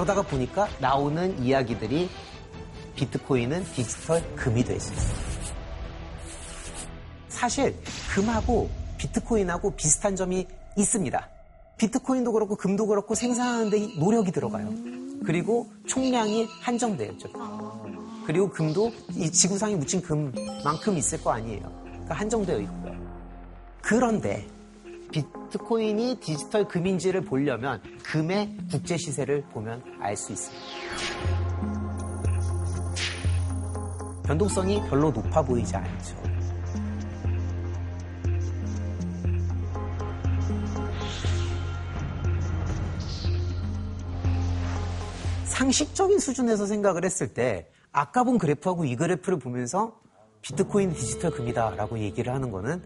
[0.00, 2.08] 그러다가 보니까 나오는 이야기들이
[2.94, 4.92] 비트코인은 디지털 금이 되지.
[7.28, 7.76] 사실
[8.14, 10.46] 금하고 비트코인하고 비슷한 점이
[10.78, 11.28] 있습니다.
[11.76, 14.72] 비트코인도 그렇고 금도 그렇고 생산하는데 노력이 들어가요.
[15.26, 17.12] 그리고 총량이 한정돼요.
[18.26, 21.60] 그리고 금도 이 지구상에 묻힌 금만큼 있을 거 아니에요.
[21.84, 22.94] 그러니까 한정되어 있고요.
[23.82, 24.46] 그런데
[25.12, 30.70] 비트코인이 디지털 금인지를 보려면 금의 국제 시세를 보면 알 수 있습니다.
[34.24, 36.20] 변동성이 별로 높아 보이지 않죠.
[45.46, 50.00] 상식적인 수준에서 생각을 했을 때 아까 본 그래프하고 이 그래프를 보면서
[50.42, 52.82] 비트코인 디지털 금이다라고 얘기를 하는 거는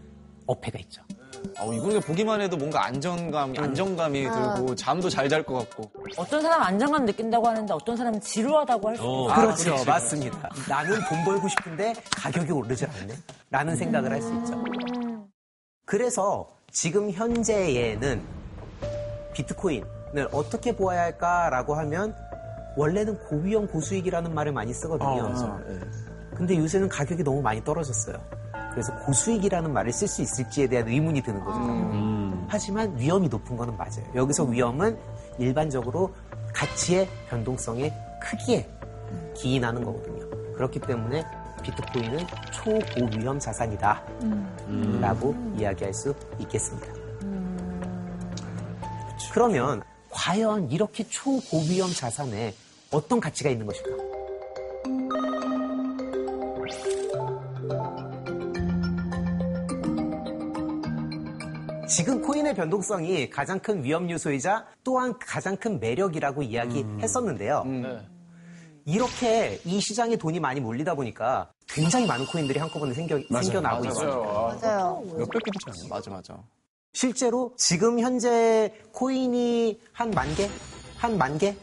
[0.47, 1.03] 어폐가 있죠.
[1.59, 4.53] 어, 이거는 보기만 해도 뭔가 안정감, 안정감이 아.
[4.55, 5.89] 들고 잠도 잘 잘 것 같고.
[6.17, 9.27] 어떤 사람은 안정감 느낀다고 하는데 어떤 사람은 지루하다고 할 수 있어요.
[9.27, 9.85] 그렇죠.
[9.85, 10.49] 맞습니다.
[10.69, 13.13] 나는 돈 벌고 싶은데 가격이 오르질 않네.
[13.51, 14.63] 라는 생각을 할 수 있죠.
[15.85, 18.21] 그래서 지금 현재에는
[19.33, 22.15] 비트코인을 어떻게 보아야 할까라고 하면
[22.77, 25.33] 원래는 고위험 고수익이라는 말을 많이 쓰거든요.
[26.35, 28.17] 근데 요새는 가격이 너무 많이 떨어졌어요.
[28.75, 32.45] 그래서 고수익이라는 말을 쓸 수 있을지에 대한 의문이 드는 거죠.
[32.49, 34.03] 하지만 위험이 높은 거는 맞아요.
[34.13, 34.99] 여기서 위험은
[35.39, 36.13] 일반적으로
[36.53, 38.69] 가치의 변동성의 크기에
[39.33, 40.53] 기인하는 거거든요.
[40.55, 41.25] 그렇기 때문에
[41.63, 44.03] 비트코인은 초고위험 자산이다.
[44.99, 46.87] 라고 이야기할 수 있겠습니다.
[49.31, 52.53] 그러면 과연 이렇게 초고위험 자산에
[52.91, 54.14] 어떤 가치가 있는 것일까?
[62.45, 67.63] 코인의 변동성이 가장 큰 위험 요소이자 또한 가장 큰 매력이라고 이야기했었는데요.
[67.65, 67.99] 네.
[68.85, 74.21] 이렇게 이 시장에 돈이 많이 몰리다 보니까 굉장히 많은 코인들이 한꺼번에 생겨, 생겨나고 있어요.
[74.61, 75.01] 맞아요.
[75.17, 75.89] 몇백 개 되지 않나요?
[75.89, 76.37] 맞아, 맞아.
[76.93, 80.47] 실제로 지금 현재 코인이 한 만 개?
[80.97, 81.55] 한 만 개?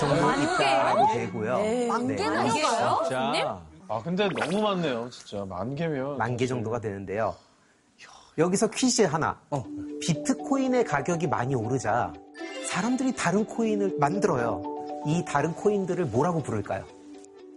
[0.00, 1.56] 정도 있다라고 되고요.
[1.58, 1.86] 네.
[1.88, 2.16] 만 네.
[2.16, 2.98] 개나 있어요?
[3.02, 3.62] 진짜.
[3.88, 6.16] 아 근데 너무 많네요, 진짜 만 개면.
[6.16, 7.34] 만 개 정도가 되는데요.
[8.38, 9.38] 여기서 퀴즈 하나.
[10.00, 12.12] 비트코인의 가격이 많이 오르자
[12.66, 14.62] 사람들이 다른 코인을 만들어요.
[15.06, 16.84] 이 다른 코인들을 뭐라고 부를까요?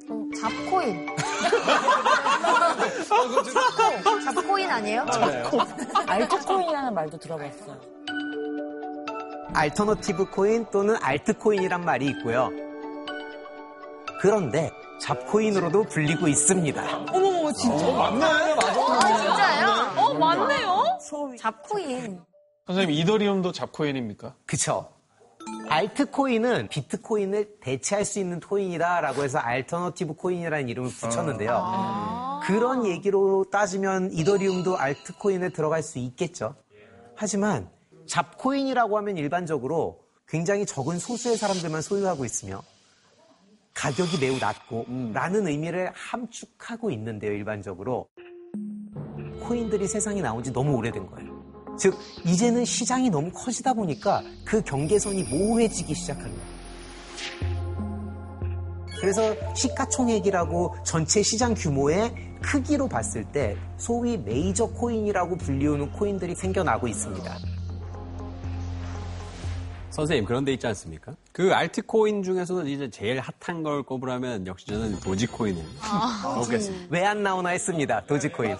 [0.09, 1.07] 어, 잡코인.
[4.35, 5.05] 잡코인 아니에요?
[6.07, 7.79] 알트코인이라는 말도 들어봤어요.
[9.53, 12.49] 알터너티브 코인 또는 알트코인이란 말이 있고요.
[14.21, 16.83] 그런데 잡코인으로도 불리고 있습니다.
[17.11, 17.85] 어머머, 진짜.
[17.91, 18.81] 맞네, 맞아.
[18.81, 19.74] 아, 진짜요?
[20.15, 20.99] 어, 맞네요?
[21.37, 22.21] 잡코인.
[22.67, 24.35] 선생님 이더리움도 잡코인입니까?
[24.45, 24.89] 그쵸.
[25.69, 32.41] 알트코인은 비트코인을 대체할 수 있는 코인이다라고 해서 alternative coin이라는 이름을 붙였는데요.
[32.43, 36.55] 그런 얘기로 따지면 이더리움도 알트코인에 들어갈 수 있겠죠.
[37.15, 37.69] 하지만
[38.07, 42.61] 잡코인이라고 하면 일반적으로 굉장히 적은 소수의 사람들만 소유하고 있으며
[43.75, 48.07] 가격이 매우 낮고 라는 의미를 함축하고 있는데요, 일반적으로.
[49.47, 51.35] 코인들이 세상에 나온 지 너무 오래된 거예요.
[51.77, 51.93] 즉,
[52.25, 56.43] 이제는 시장이 너무 커지다 보니까 그 경계선이 모호해지기 시작합니다.
[58.99, 67.37] 그래서 시가총액이라고 전체 시장 규모의 크기로 봤을 때 소위 메이저 코인이라고 불리우는 코인들이 생겨나고 있습니다.
[69.91, 71.13] 선생님 그런 데 있지 않습니까?
[71.31, 75.63] 그 알트코인 중에서도 이제 제일 핫한 걸 꼽으라면 역시 저는 도지코인을
[76.35, 76.87] 꼽겠습니다.
[76.89, 78.03] 왜 안 나오나 했습니다.
[78.05, 78.57] 도지코인.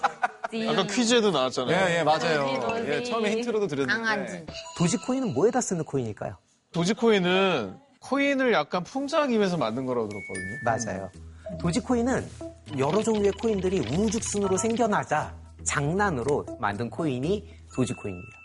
[0.68, 1.90] 아까 퀴즈에도 나왔잖아요.
[1.90, 2.46] 예, 예, 맞아요.
[2.86, 4.46] 예, 처음에 힌트로도 드렸는데.
[4.78, 6.36] 도지코인은 뭐에다 쓰는 코인일까요?
[6.72, 10.56] 도지코인은 코인을 약간 풍자하기 위해서 만든 거라고 들었거든요.
[10.64, 11.10] 맞아요.
[11.60, 12.28] 도지코인은
[12.78, 18.38] 여러 종류의 코인들이 우후죽순으로 생겨나자 장난으로 만든 코인이 도지코인입니다.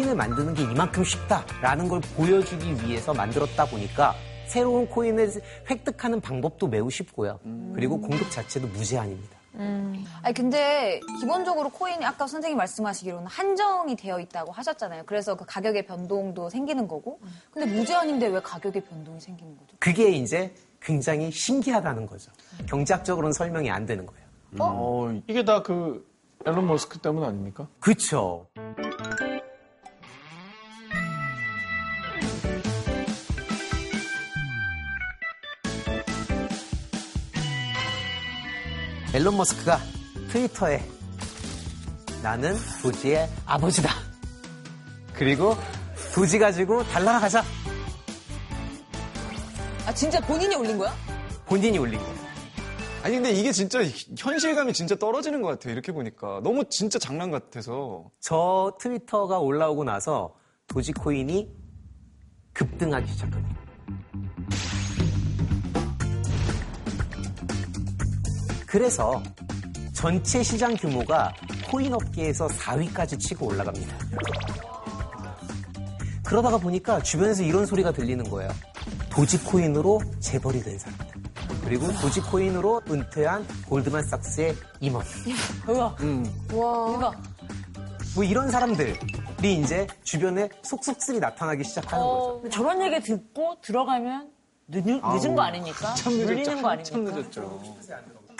[0.00, 4.14] 코인을 만드는 게 이만큼 쉽다라는 걸 보여주기 위해서 만들었다 보니까
[4.46, 5.30] 새로운 코인을
[5.68, 7.38] 획득하는 방법도 매우 쉽고요.
[7.74, 9.38] 그리고 공급 자체도 무제한입니다.
[10.22, 15.02] 아니 근데 기본적으로 코인이 아까 선생님 말씀하시기로는 한정이 되어 있다고 하셨잖아요.
[15.04, 17.20] 그래서 그 가격의 변동도 생기는 거고.
[17.50, 19.76] 근데 무제한인데 왜 가격의 변동이 생기는 거죠?
[19.78, 22.32] 그게 이제 굉장히 신기하다는 거죠.
[22.66, 24.24] 경제학적으로는 설명이 안 되는 거예요.
[24.60, 26.08] 어, 이게 다 그
[26.46, 27.68] 앨런 머스크 때문 아닙니까?
[27.80, 28.46] 그쵸.
[39.12, 39.78] 앨런 머스크가
[40.30, 40.82] 트위터에
[42.22, 43.90] 나는 도지의 아버지다.
[45.14, 45.56] 그리고
[46.14, 47.42] 도지 가지고 달나라 가자.
[49.86, 50.94] 아 진짜 본인이 올린 거야?
[51.46, 52.14] 본인이 올린 거예요.
[53.02, 53.80] 아니 근데 이게 진짜
[54.16, 55.72] 현실감이 진짜 떨어지는 것 같아요.
[55.72, 58.10] 이렇게 보니까 너무 진짜 장난 같아서.
[58.20, 60.34] 저 트위터가 올라오고 나서
[60.68, 61.50] 도지코인이
[62.52, 63.59] 급등하기 시작합니다.
[68.70, 69.20] 그래서
[69.92, 71.34] 전체 시장 규모가
[71.68, 73.96] 코인 업계에서 4위까지 치고 올라갑니다.
[76.24, 78.48] 그러다가 보니까 주변에서 이런 소리가 들리는 거예요.
[79.10, 81.06] 도지코인으로 재벌이 된 사람들.
[81.64, 85.04] 그리고 도지코인으로 은퇴한 골드만삭스의 임원.
[85.66, 85.96] 우와.
[86.54, 86.92] 와.
[86.92, 87.22] 대박.
[88.14, 88.94] 뭐 이런 사람들이
[89.42, 92.40] 이제 주변에 속속들이 나타나기 시작하는 거죠.
[92.42, 94.30] 근데 저런 얘기 듣고 들어가면
[94.68, 95.92] 늦은, 늦은 거 아닙니까?
[96.04, 97.00] 물리는 거 아닙니까?
[97.00, 97.60] 늦었죠.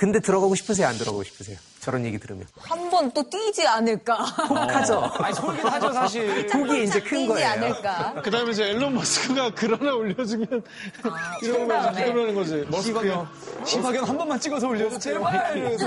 [0.01, 0.87] 근데 들어가고 싶으세요?
[0.89, 1.59] 안 들어가고 싶으세요?
[1.81, 2.47] 저런 얘기 들으면.
[2.57, 4.15] 한 번 또 뛰지 않을까?
[4.49, 5.01] 혹하죠?
[5.19, 6.47] 아니 솔깃하죠 사실.
[6.47, 7.47] 그게 이제 큰 뛰지 거예요.
[7.49, 8.15] 않을까?
[8.23, 10.49] 그 다음에 이제 앨런 머스크가 글 하나 올려주면
[11.43, 12.67] 이런 거 이제 그러는 거지.
[12.71, 13.29] 머스크 형.
[13.67, 15.55] 시바견 한 번만 찍어서 올려줘 제발.
[15.59, 15.87] 이러면서.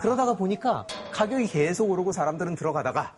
[0.00, 3.14] 그러다가 보니까 가격이 계속 오르고 사람들은 들어가다가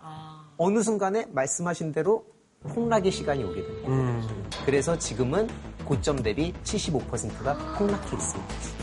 [0.58, 2.26] 어느 순간에 말씀하신 대로
[2.68, 4.28] 폭락의 시간이 오게 됩니다.
[4.66, 5.48] 그래서 지금은
[5.86, 8.81] 고점 대비 75%가 폭락해 있습니다.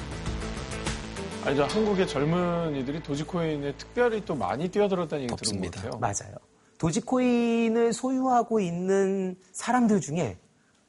[1.45, 5.97] 아니, 저 한국의 젊은이들이 도지코인에 특별히 또 많이 뛰어들었다는 얘기 들은 것 같아요.
[5.99, 6.35] 맞아요.
[6.77, 10.37] 도지코인을 소유하고 있는 사람들 중에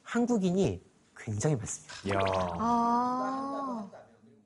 [0.03, 0.81] 한국인이
[1.15, 2.19] 굉장히 많습니다.
[2.59, 3.87] 아.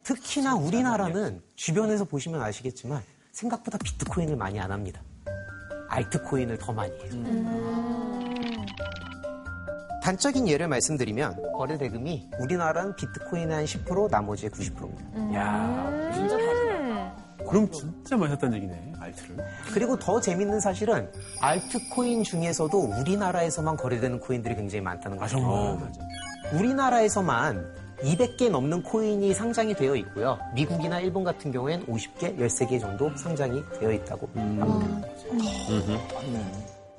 [0.04, 3.02] 특히나 우리나라는 주변에서 보시면 아시겠지만
[3.32, 5.02] 생각보다 비트코인을 많이 안 합니다.
[5.90, 8.26] 알트코인을 더 많이 해요.
[10.06, 15.34] 단적인 예를 말씀드리면 거래 대금이 우리나라는 비트코인의 한 10%, 나머지의 90%입니다.
[15.34, 17.16] 야 진짜 다르다.
[17.50, 19.38] 그럼 진짜 많이 샀다는 얘기네, 알트를.
[19.74, 25.40] 그리고 더 재밌는 사실은 알트코인 중에서도 우리나라에서만 거래되는 코인들이 굉장히 많다는 아, 거죠.
[25.40, 25.92] 정말.
[26.54, 30.38] 우리나라에서만 200개 넘는 코인이 상장이 되어 있고요.
[30.54, 34.68] 미국이나 일본 같은 경우엔 50개, 13개 정도 상장이 되어 있다고 합니다.
[34.68, 35.02] 아,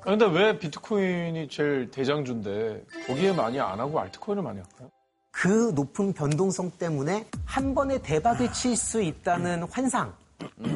[0.07, 4.89] 근데 왜 비트코인이 제일 대장주인데 거기에 많이 안 하고 알트코인을 많이 할까요?
[5.31, 10.13] 그 높은 변동성 때문에 한 번에 대박을 칠 수 있다는 환상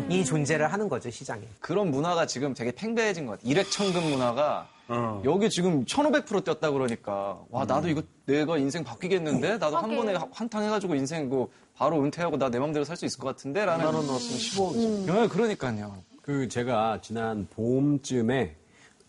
[0.10, 1.44] 이 존재를 하는 거죠, 시장에.
[1.62, 3.50] 그런 문화가 지금 되게 팽배해진 것 같아요.
[3.52, 5.22] 일액천금 문화가 어.
[5.24, 10.64] 여기 지금 1500% 뛰었다 그러니까 와 나도 이거 내가 인생 바뀌겠는데 나도 한 번에 한탕
[10.64, 14.06] 해가지고 인생 그 바로 은퇴하고 나 내 맘대로 살 수 있을 것 같은데 라는 만원
[14.08, 15.06] 넣었으면 15억이죠.
[15.14, 15.96] 네, 그러니까요.
[16.22, 18.58] 그 제가 지난 봄쯤에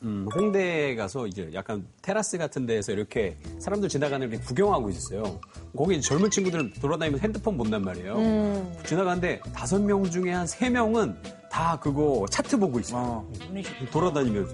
[0.04, 5.38] 음, 홍대에 가서 이제 약간 테라스 같은 데에서 이렇게 사람들 지나가는 게 구경하고 있었어요.
[5.76, 8.14] 거기 젊은 친구들 돌아다니면서 핸드폰 본단 말이에요.
[8.16, 8.74] 음.
[8.84, 11.16] 지나가는데 다섯 명 중에 한 세 명은
[11.50, 13.26] 다 그거 차트 보고 있어요.
[13.90, 14.52] 돌아다니면서.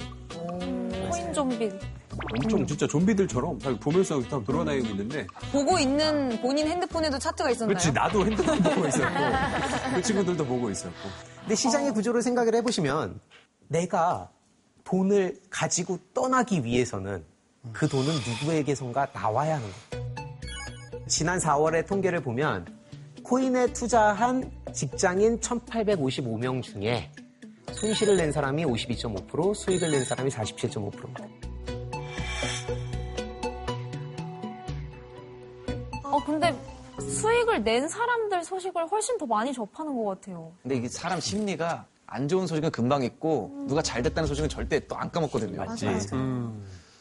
[1.10, 1.70] 코인 좀비.
[2.34, 7.68] 엄청 진짜 좀비들처럼 다 보면서 다 돌아다니고 있는데 보고 있는 본인 핸드폰에도 차트가 있었나요?
[7.68, 9.14] 그렇지 나도 핸드폰 보고 있었고
[9.94, 10.96] 그 친구들도 보고 있었고
[11.40, 13.20] 근데 시장의 구조를 생각을 해보시면
[13.68, 14.30] 내가
[14.88, 17.22] 돈을 가지고 떠나기 위해서는
[17.74, 21.06] 그 돈은 누구에게선가 나와야 하는 거예요.
[21.06, 22.66] 지난 4월의 통계를 보면
[23.22, 27.10] 코인에 투자한 직장인 1,855명 중에
[27.72, 31.24] 손실을 낸 사람이 52.5%, 수익을 낸 사람이 47.5%입니다.
[36.04, 36.58] 어, 근데
[36.98, 40.50] 수익을 낸 사람들 소식을 훨씬 더 많이 접하는 것 같아요.
[40.62, 44.96] 근데 이게 사람 심리가 안 좋은 소식은 금방 있고 누가 잘 됐다는 소식은 절대 또
[44.96, 45.64] 안 까먹거든요.
[45.64, 45.86] 맞지.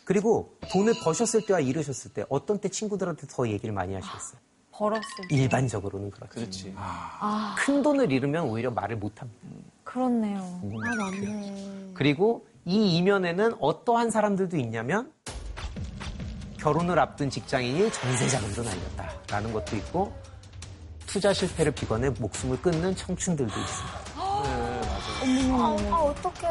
[0.04, 4.40] 그리고 돈을 버셨을 때와 잃으셨을 때 어떤 때 친구들한테 더 얘기를 많이 하시겠어요?
[4.72, 5.36] 벌었을 때.
[5.36, 6.34] 일반적으로는 그렇죠.
[6.36, 6.74] 그렇지.
[6.78, 9.40] 아, 큰 돈을 잃으면 오히려 말을 못 합니다.
[9.84, 10.38] 그렇네요.
[10.40, 11.92] 아, 맞네.
[11.94, 15.12] 그리고 이 이면에는 어떠한 사람들도 있냐면
[16.58, 20.14] 결혼을 앞둔 직장인이 전세 자금도 날렸다라는 것도 있고
[21.06, 24.07] 투자 실패를 비관해 목숨을 끊는 청춘들도 있습니다.
[25.28, 26.48] 어머, 아, 아, 어떡해.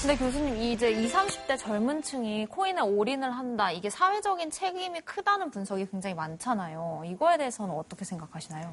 [0.00, 3.70] 근데 교수님, 이제 20, 30대 젊은 층이 코인에 올인을 한다.
[3.72, 7.02] 이게 사회적인 책임이 크다는 분석이 굉장히 많잖아요.
[7.06, 8.72] 이거에 대해서는 어떻게 생각하시나요?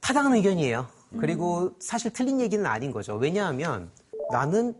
[0.00, 0.86] 타당한 의견이에요.
[1.18, 3.14] 그리고 사실 틀린 얘기는 아닌 거죠.
[3.16, 3.90] 왜냐하면
[4.30, 4.74] 나는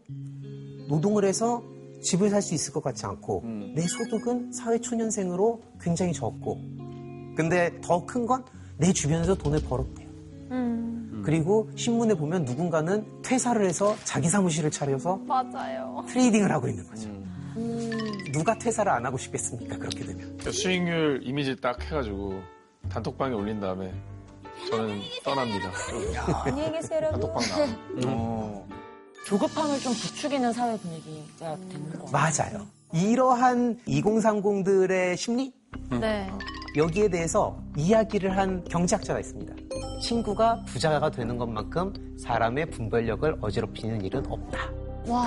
[0.89, 1.63] 노동을 해서
[2.03, 3.43] 집을 살 수 있을 것 같지 않고
[3.75, 6.55] 내 소득은 사회 초년생으로 굉장히 적고
[7.37, 8.45] 근데 더 큰 건
[8.77, 10.07] 내 주변에서 돈을 벌었대요.
[10.53, 10.98] 음.
[11.25, 16.05] 그리고 신문에 보면 누군가는 퇴사를 해서 자기 사무실을 차려서 맞아요.
[16.09, 17.09] 트레이딩을 하고 있는 거죠.
[17.09, 18.13] 음.
[18.33, 19.77] 누가 퇴사를 안 하고 싶겠습니까?
[19.79, 20.19] 그렇게 되면.
[20.19, 22.41] 그러니까 수익률 이미지 딱 해가지고
[22.89, 23.93] 단톡방에 올린 다음에
[24.71, 25.71] 저는 떠납니다.
[26.45, 27.21] 안녕히 계세요, 여러분.
[27.21, 27.43] 단톡방
[28.01, 28.69] 나.
[29.27, 32.67] 조급함을 좀 부추기는 사회 분위기가 되는 거 맞아요.
[32.95, 35.53] 이러한 2030들의 심리?
[36.01, 36.31] 네.
[36.77, 39.55] 여기에 대해서 이야기를 한 경제학자가 있습니다.
[40.01, 44.59] 친구가 부자가 되는 것만큼 사람의 분별력을 어지럽히는 일은 없다.
[45.07, 45.27] 와,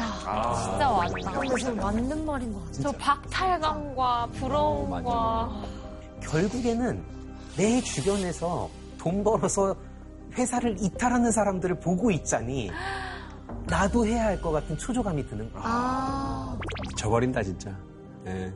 [0.70, 1.40] 진짜 맞다.
[1.40, 2.82] 근데 지금 맞는 말인 것 같아요.
[2.84, 5.50] 저 박탈감과 부러움과.
[6.22, 7.04] 결국에는
[7.58, 9.76] 내 주변에서 돈 벌어서
[10.34, 12.70] 회사를 이탈하는 사람들을 보고 있자니
[13.66, 15.64] 나도 해야 할 것 같은 초조감이 드는 거예요.
[15.68, 16.58] 아,
[16.96, 17.76] 저버린다 진짜.
[18.28, 18.54] 예.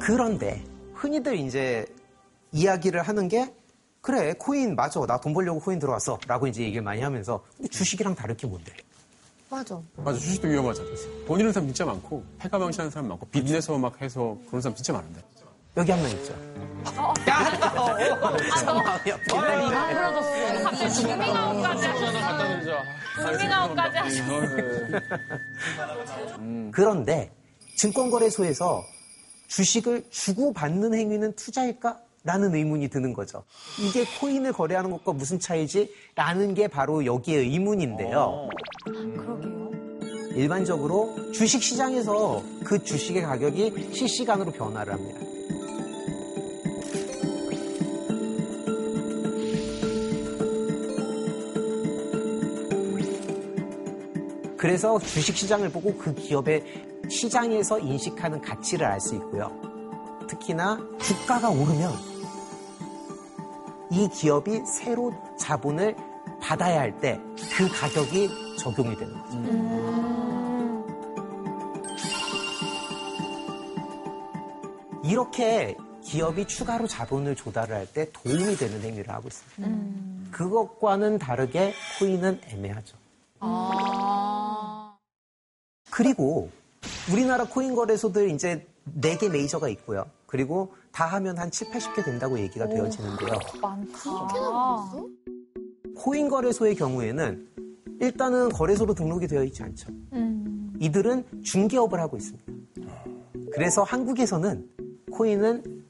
[0.00, 0.62] 그런데
[0.94, 1.86] 흔히들 이제
[2.50, 3.54] 이야기를 하는 게
[4.02, 8.14] 그래 코인 맞아 나 돈 벌려고 코인 들어왔어 라고 이제 얘기를 많이 하면서 근데 주식이랑
[8.16, 8.72] 다를 게 뭔데
[9.48, 9.78] 맞아.
[9.96, 10.88] 맞아, 주식도 위험하잖아.
[11.26, 14.94] 돈 잃는 사람 진짜 많고, 패가망신하는 사람 많고, 빚 내서 막 해서 그런 사람 진짜
[14.94, 15.20] 많은데.
[15.76, 16.34] 여기 한 명 있죠.
[19.28, 20.62] 부러졌어.
[20.64, 23.32] 갑자기 주밍아웃까지 하셨어.
[23.38, 24.24] 주밍아웃까지 하셨어.
[26.70, 27.30] 그런데
[27.76, 28.82] 증권거래소에서
[29.48, 31.98] 주식을 주고받는 행위는 투자일까?
[32.24, 33.44] 라는 의문이 드는 거죠.
[33.80, 35.92] 이게 코인을 거래하는 것과 무슨 차이지?
[36.14, 38.48] 라는 게 바로 여기에 의문인데요.
[38.84, 39.70] 그러게요.
[40.34, 45.20] 일반적으로 주식 시장에서 그 주식의 가격이 실시간으로 변화를 합니다.
[54.56, 56.62] 그래서 주식 시장을 보고 그 기업의
[57.10, 59.50] 시장에서 인식하는 가치를 알 수 있고요.
[60.28, 62.11] 특히나 주가가 오르면
[63.92, 65.94] 이 기업이 새로 자본을
[66.40, 67.18] 받아야 할 때
[67.56, 68.28] 그 가격이
[68.58, 70.42] 적용이 되는 거죠.
[75.04, 80.30] 이렇게 기업이 추가로 자본을 조달을 할 때 도움이 되는 행위를 하고 있습니다.
[80.30, 82.96] 그것과는 다르게 코인은 애매하죠.
[83.40, 84.96] 아.
[85.90, 86.50] 그리고
[87.12, 88.66] 우리나라 코인 거래소들 이제
[89.00, 90.06] 4개 메이저가 있고요.
[90.26, 93.38] 그리고 다 하면 한 7, 80개 된다고 얘기가 되어지는데요.
[93.60, 94.92] 많다.
[95.96, 97.48] 코인 거래소의 경우에는
[98.00, 99.88] 일단은 거래소로 등록이 되어 있지 않죠.
[100.12, 100.72] 음.
[100.80, 102.52] 이들은 중개업을 하고 있습니다.
[103.52, 104.68] 그래서 한국에서는
[105.12, 105.82] 코인은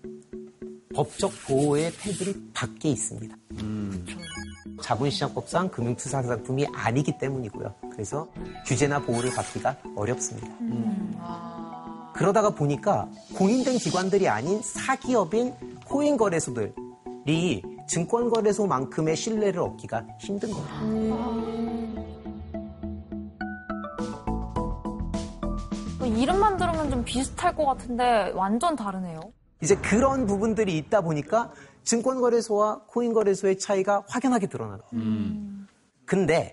[0.94, 3.34] 법적 보호의 테두리 밖에 있습니다.
[4.82, 7.74] 자본시장법상 금융투자상품이 아니기 때문이고요.
[7.92, 8.28] 그래서
[8.66, 10.48] 규제나 보호를 받기가 어렵습니다.
[12.14, 15.54] 그러다가 보니까 공인된 기관들이 아닌 사기업인
[15.86, 21.72] 코인 거래소들이 증권 거래소만큼의 신뢰를 얻기가 힘든 거예요.
[26.04, 29.20] 이름만 들으면 좀 비슷할 것 같은데 완전 다르네요.
[29.62, 31.52] 이제 그런 부분들이 있다 보니까
[31.84, 34.80] 증권 거래소와 코인 거래소의 차이가 확연하게 드러나요.
[36.04, 36.52] 근데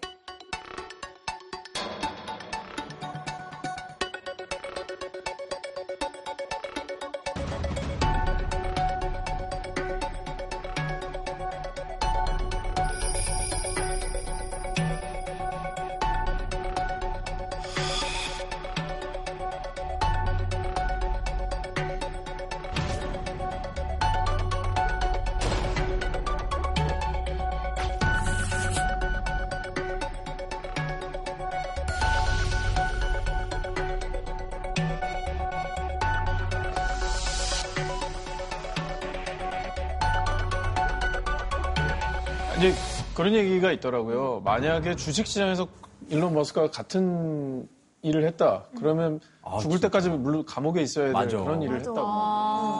[43.69, 44.41] 얘기가 있더라고요.
[44.43, 45.67] 만약에 주식시장에서
[46.09, 47.67] 일론 머스크가 같은
[48.01, 48.63] 일을 했다.
[48.77, 49.19] 그러면
[49.61, 51.37] 죽을 때까지 물론 감옥에 있어야 될 맞아.
[51.37, 51.89] 그런 일을 맞아.
[51.89, 52.07] 했다고.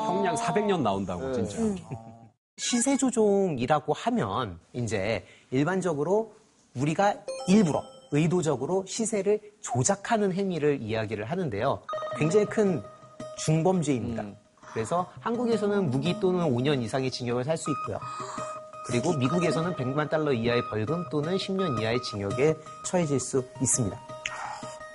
[0.07, 1.57] 형량 400년 나온다고 진짜.
[2.57, 6.33] 시세 조종이라고 하면 이제 일반적으로
[6.75, 7.15] 우리가
[7.47, 7.81] 일부러
[8.11, 11.81] 의도적으로 시세를 조작하는 행위를 이야기를 하는데요.
[12.17, 12.81] 굉장히 큰
[13.45, 14.23] 중범죄입니다.
[14.73, 17.99] 그래서 한국에서는 무기 또는 5년 이상의 징역을 살 수 있고요.
[18.89, 23.99] 그리고 미국에서는 100만 달러 이하의 벌금 또는 10년 이하의 징역에 처해질 수 있습니다.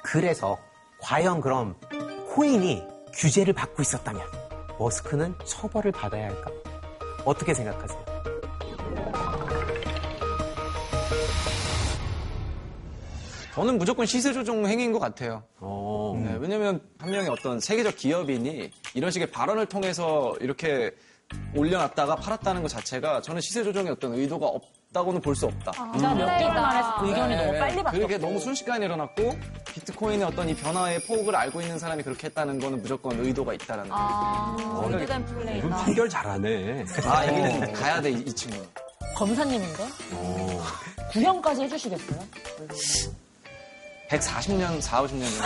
[0.03, 0.59] 그래서
[1.01, 1.77] 과연 그럼
[2.35, 2.83] 코인이
[3.13, 4.21] 규제를 받고 있었다면
[4.81, 6.51] 머스크는 처벌을 받아야 할까?
[7.25, 8.05] 어떻게 생각하세요?
[13.55, 15.45] 저는 무조건 시세 조종 행위인 것 같아요.
[15.61, 16.21] 어.
[16.21, 20.93] 네, 왜냐면 한 명의 어떤 세계적 기업인이 이런 식의 발언을 통해서 이렇게
[21.57, 25.73] 올려놨다가 팔았다는 것 자체가 저는 시세 조정의 어떤 의도가 없다고는 볼 수 없다.
[25.73, 27.99] 제가 몇 개월 만에 의견이 너무 빨리 바뀌었고.
[28.01, 29.37] 그게 너무 순식간에 일어났고
[29.73, 34.57] 비트코인의 어떤 이 변화의 폭을 알고 있는 사람이 그렇게 했다는 거는 무조건 의도가 있다라는 아,
[34.59, 35.53] 생각이 의도된 플레이다.
[35.59, 36.85] 이건 판결 잘하네.
[37.05, 38.65] 아, 여기는 가야 돼, 이, 이 친구.
[39.17, 39.85] 검사님인데?
[41.13, 42.19] 구형까지 해주시겠어요?
[44.11, 45.45] 140년, 4, 50년 정도.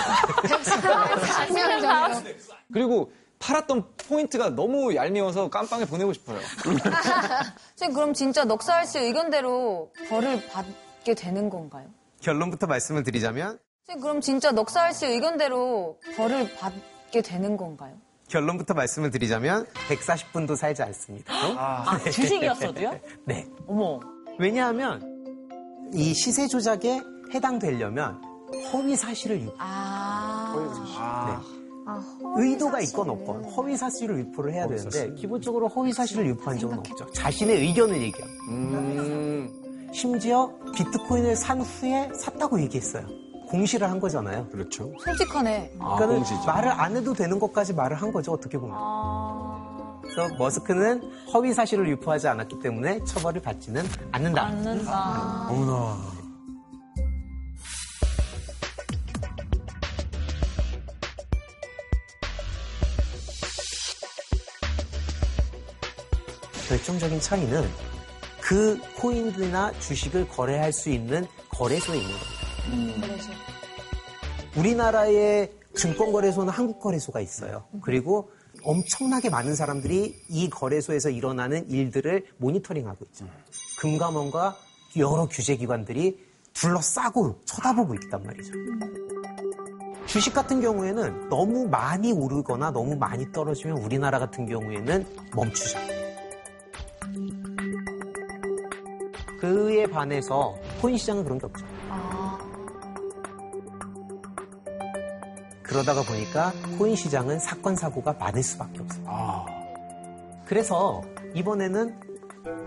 [2.73, 6.39] 그리고 팔았던 포인트가 너무 얄미워서 깜빵에 보내고 싶어요.
[7.77, 11.87] 선생님, 그럼 진짜 넉살 씨 의견대로 벌을 받게 되는 건가요?
[12.21, 17.95] 결론부터 말씀을 드리자면 선생님, 그럼 진짜 넉살 씨 의견대로 벌을 받게 되는 건가요?
[18.29, 21.33] 결론부터 말씀을 드리자면 140분도 살지 않습니다.
[21.33, 23.01] 아, 주식이었어도요?
[23.25, 23.47] 네.
[23.67, 24.01] 어머.
[24.39, 25.03] 왜냐하면
[25.95, 27.01] 이 시세 조작에
[27.33, 28.21] 해당되려면
[28.73, 29.55] 허위 사실을 유...
[29.59, 31.43] 아.
[31.43, 31.58] 네.
[32.37, 37.11] 의도가 있건 없건 허위 사실을 유포를 해야 되는데 기본적으로 허위 사실을 유포한 적은 없죠.
[37.13, 39.49] 자신의 의견을 얘기해요.
[39.93, 43.07] 심지어 비트코인을 산 후에 샀다고 얘기했어요.
[43.49, 44.47] 공시를 한 거잖아요.
[44.49, 44.93] 그렇죠.
[45.01, 45.73] 솔직하네.
[45.97, 48.33] 그러니까 말을 안 해도 되는 것까지 말을 한 거죠.
[48.33, 48.77] 어떻게 보면.
[50.03, 53.83] 그래서 머스크는 허위 사실을 유포하지 않았기 때문에 처벌을 받지는
[54.13, 54.43] 않는다.
[54.45, 55.49] 않는다.
[55.51, 56.18] 어머나.
[66.69, 67.65] 결정적인 차이는
[68.43, 73.29] 그 코인이나 주식을 거래할 수 있는 거래소에 있는 겁니다.
[74.57, 77.65] 우리나라의 증권거래소는 한국거래소가 있어요.
[77.81, 78.31] 그리고
[78.65, 83.27] 엄청나게 많은 사람들이 이 거래소에서 일어나는 일들을 모니터링하고 있죠.
[83.81, 84.57] 금감원과
[84.97, 86.19] 여러 규제기관들이
[86.53, 88.53] 둘러싸고 쳐다보고 있단 말이죠.
[90.07, 95.98] 주식 같은 경우에는 너무 많이 오르거나 너무 많이 떨어지면 우리나라 같은 경우에는 멈추죠.
[99.41, 101.65] 그에 반해서 코인 시장은 그런 게 없죠.
[105.63, 109.47] 그러다가 보니까 코인 시장은 사건 사고가 많을 수밖에 없어요.
[110.47, 111.03] 그래서
[111.35, 112.01] 이번에는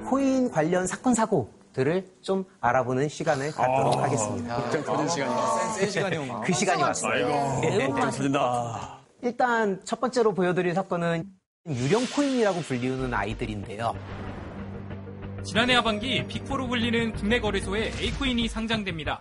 [0.07, 4.55] 코인 관련 사건 사고들을 좀 알아보는 시간을 갖도록 하겠습니다.
[4.55, 5.41] 걱정 터진 시간이네.
[5.80, 6.34] 센 시간이 오네.
[6.43, 7.26] 그 시간이 왔어요.
[7.63, 8.99] 아이고, 터진다.
[9.24, 11.26] 일단 첫 번째로 보여드릴 사건은
[11.67, 13.95] 유령 코인이라고 불리우는 아이들인데요.
[15.44, 19.20] 지난해 하반기 빅4로 불리는 국내 거래소에 A코인이 상장됩니다.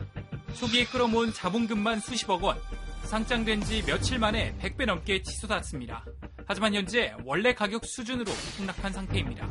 [0.55, 2.59] 초기에 끌어모은 자본금만 수십억 원,
[3.05, 6.05] 상장된 지 며칠 만에 100배 넘게 치솟았습니다.
[6.47, 9.49] 하지만 현재 원래 가격 수준으로 폭락한 상태입니다.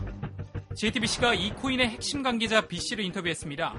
[0.76, 3.74] JTBC가 이 코인의 핵심 관계자 B씨를 인터뷰했습니다.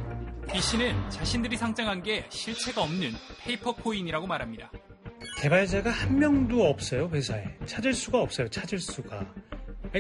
[0.53, 3.12] B씨는 자신들이 상장한 게 실체가 없는
[3.43, 4.70] 페이퍼 코인이라고 말합니다.
[5.38, 7.45] 개발자가 한 명도 없어요, 회사에.
[7.66, 9.24] 찾을 수가 없어요, 찾을 수가.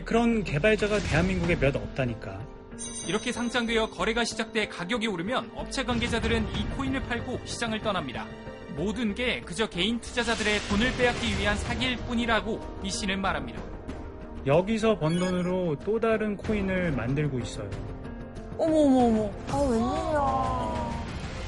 [0.04, 2.59] 그런 개발자가 대한민국에 몇 없다니까.
[3.06, 8.26] 이렇게 상장되어 거래가 시작돼 가격이 오르면 업체 관계자들은 이 코인을 팔고 시장을 떠납니다.
[8.76, 13.60] 모든 게 그저 개인 투자자들의 돈을 빼앗기 위한 사기일 뿐이라고 이 씨는 말합니다.
[14.46, 17.68] 여기서 번 돈으로 또 다른 코인을 만들고 있어요.
[18.56, 19.30] 어머 어머 어머.
[19.48, 20.90] 아 웬일이야.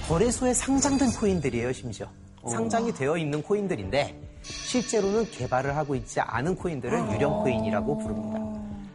[0.08, 2.06] 거래소에 상장된 코인들이에요, 심지어.
[2.50, 8.38] 상장이 되어 있는 코인들인데 실제로는 개발을 하고 있지 않은 코인들을 유령 코인이라고 부릅니다.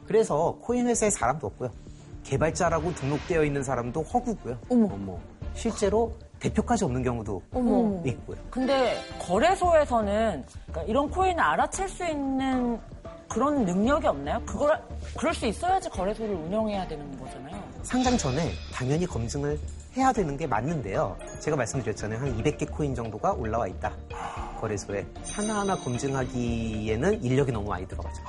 [0.06, 1.72] 그래서 코인 회사에 사람도 없고요.
[2.28, 4.58] 개발자라고 등록되어 있는 사람도 허구고요.
[4.70, 5.18] 어머.
[5.54, 8.02] 실제로 대표까지 없는 경우도 어머.
[8.06, 8.38] 있고요.
[8.52, 12.80] 근데 거래소에서는 그러니까 이런 코인을 알아챌 수 있는
[13.30, 14.42] 그런 능력이 없나요?
[14.46, 14.80] 그걸
[15.18, 17.56] 그럴 수 있어야지 거래소를 운영해야 되는 거잖아요.
[17.84, 19.58] 상장 전에 당연히 검증을
[19.98, 21.18] 해야 되는 게 맞는데요.
[21.40, 22.20] 제가 말씀드렸잖아요.
[22.20, 23.92] 한 200개 코인 정도가 올라와 있다.
[24.60, 25.08] 거래소에.
[25.32, 28.22] 하나하나 검증하기에는 인력이 너무 많이 들어가죠.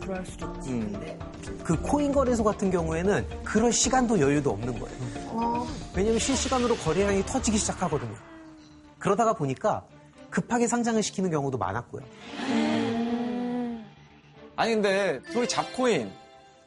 [0.00, 0.70] 그럴 수도 있지.
[0.70, 1.18] 음.
[1.64, 4.96] 그 코인 거래소 같은 경우에는 그럴 시간도 여유도 없는 거예요.
[5.30, 5.66] 어.
[5.96, 8.14] 왜냐면 실시간으로 거래량이 터지기 시작하거든요.
[9.00, 9.84] 그러다가 보니까
[10.30, 12.02] 급하게 상장을 시키는 경우도 많았고요.
[14.54, 16.12] 아니 근데 소위 잡코인,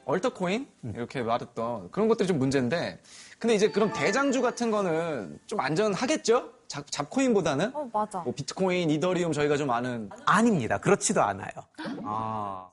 [0.03, 0.93] 얼터코인 음.
[0.93, 2.99] 이렇게 말했던 그런 것들이 좀 문제인데
[3.39, 6.51] 근데 이제 그럼 대장주 같은 거는 좀 안전하겠죠?
[6.67, 7.71] 잡, 잡코인보다는?
[7.75, 8.19] 어, 맞아.
[8.19, 10.77] 뭐 비트코인, 이더리움 저희가 좀 아는 아닙니다.
[10.79, 11.49] 그렇지도 않아요.
[12.03, 12.69] 아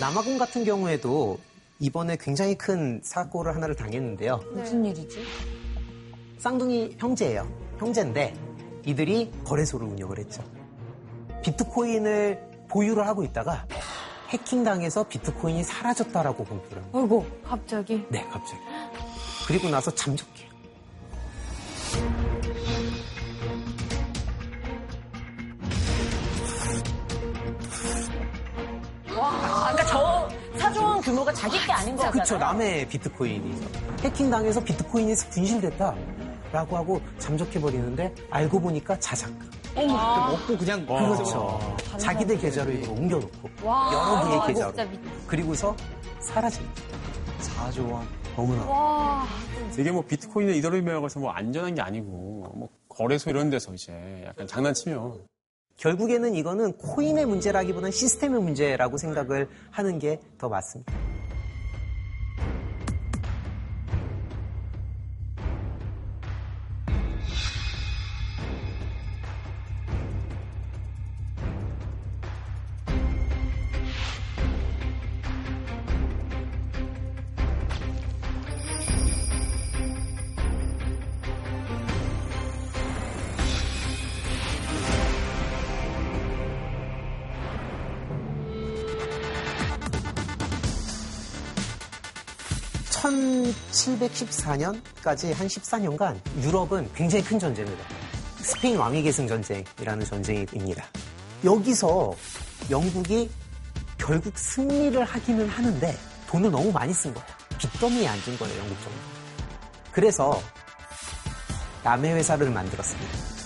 [0.00, 1.38] 남아공 같은 경우에도
[1.78, 4.40] 이번에 굉장히 큰 사고를 하나를 당했는데요.
[4.52, 5.24] 무슨 일이지?
[6.38, 7.48] 쌍둥이 형제예요.
[7.78, 8.34] 형제인데
[8.86, 10.42] 이들이 거래소를 운영을 했죠.
[11.42, 13.66] 비트코인을 보유를 하고 있다가
[14.30, 16.98] 해킹당해서 비트코인이 사라졌다라고 공표를 합니다.
[16.98, 18.06] 아이고, 갑자기.
[18.08, 18.60] 네, 갑자기.
[19.46, 20.50] 그리고 나서 잠적해요.
[29.16, 30.28] 와, 그러니까 저
[30.58, 32.12] 사조원 규모가 자기 게 아닌 거잖아요.
[32.12, 32.38] 그렇죠.
[32.38, 33.68] 남의 비트코인이죠.
[34.02, 39.30] 해킹당해서 비트코인이 분실됐다라고 하고 잠적해버리는데 알고 보니까 자작.
[39.74, 40.28] 어머.
[40.32, 41.76] 먹고 그냥 그렇죠.
[41.98, 44.72] 자기들 계좌로 이거 옮겨놓고 와, 여러 개의 아, 계좌로
[45.26, 45.74] 그리고서
[46.20, 46.82] 사라집니다.
[47.42, 48.06] 4조 원.
[48.36, 48.64] 너무나.
[48.64, 49.26] 와.
[49.78, 52.06] 이게 뭐 비트코인이나 이더리움이라고 해서 뭐 안전한 게 아니고
[52.54, 53.92] 뭐 거래소 이런 데서 이제
[54.26, 55.20] 약간 장난치면
[55.76, 60.92] 결국에는 이거는 코인의 문제라기보다는 시스템의 문제라고 생각을 하는 게 더 맞습니다.
[93.70, 97.84] (1714년까지) 한 (14년간) 유럽은 굉장히 큰 해요
[98.40, 100.84] 스페인 왕위 계승 전쟁이라는 전쟁입니다.
[101.44, 102.14] 여기서
[102.70, 103.30] 영국이
[103.98, 105.96] 결국 승리를 하기는 하는데
[106.28, 107.42] 돈을 너무 많이 쓴 거예요.
[107.58, 108.98] 빚더미에 앉은 거예요 영국 정부
[109.92, 110.42] 그래서
[111.84, 113.41] 남의 회사를 만들었습니다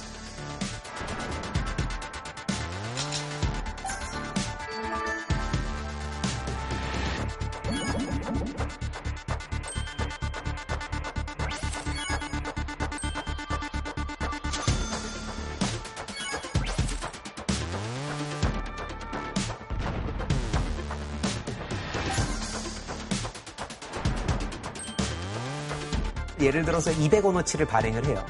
[26.67, 28.27] 들어서 200원어치를 발행을 해요.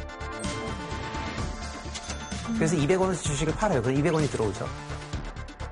[2.55, 3.83] 그래서 200원어치 주식을 팔아요.
[3.83, 4.69] 그럼 200원이 들어오죠.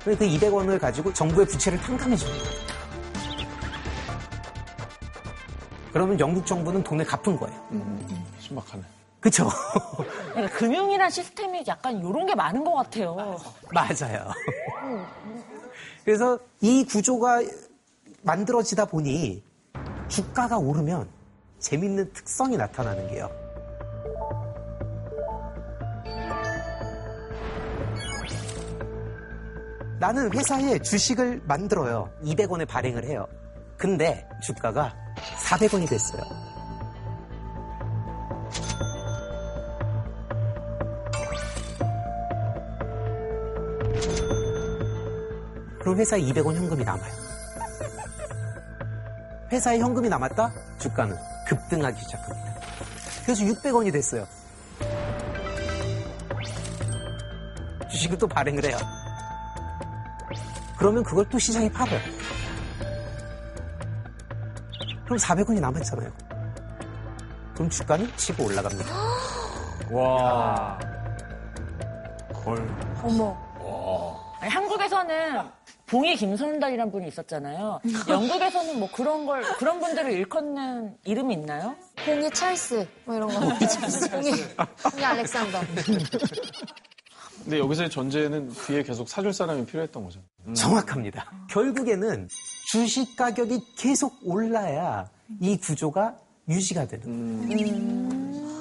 [0.01, 2.49] 그럼 그 200원을 가지고 정부의 부채를 탕감해 줍니다.
[5.93, 7.67] 그러면 영국 정부는 돈을 갚은 거예요.
[8.39, 8.83] 신박하네.
[9.21, 9.49] 그쵸?
[10.33, 13.15] 그러니까 금융이란 시스템이 약간 이런 게 많은 것 같아요.
[13.71, 14.29] 맞아요.
[16.03, 17.41] 그래서 이 구조가
[18.21, 19.41] 만들어지다 보니
[20.09, 21.14] 주가가 오르면
[21.65, 23.27] 재밌는 특성이 나타나는 게요.
[29.99, 32.11] 나는 회사에 주식을 만들어요.
[32.23, 33.25] 200원에 발행을 해요.
[33.77, 34.93] 근데 주가가
[35.39, 36.21] 400원이 됐어요.
[45.79, 47.11] 그럼 회사에 200원 현금이 남아요.
[49.51, 50.53] 회사에 현금이 남았다?
[50.77, 52.55] 주가는 급등하기 시작합니다.
[53.23, 54.27] 그래서 600원이 됐어요.
[57.89, 58.77] 주식을 또 발행을 해요.
[60.77, 61.99] 그러면 그걸 또 시장에 팔아요.
[65.05, 66.11] 그럼 400원이 남았잖아요.
[67.53, 68.91] 그럼 주가는 치고 올라갑니다.
[69.91, 70.79] 와.
[73.01, 73.37] 어머.
[74.41, 75.49] 아니, 한국에서는
[75.87, 77.79] 봉이 김선달이라는 분이 있었잖아요.
[78.09, 81.75] 영국에서는 뭐 그런 걸 그런 분들을 일컫는 이름이 있나요?
[82.05, 83.39] 봉이 찰스 뭐 이런 거.
[83.39, 84.31] 봉이
[84.91, 85.59] 봉이 알렉산더.
[87.43, 90.19] 근데 여기서의 전제는 뒤에 계속 사줄 사람이 필요했던 거죠.
[90.55, 91.31] 정확합니다.
[91.49, 92.27] 결국에는
[92.71, 95.07] 주식 가격이 계속 올라야
[95.39, 96.15] 이 구조가
[96.49, 98.55] 유지가 되는 거예요.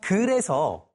[0.00, 0.87] 그래서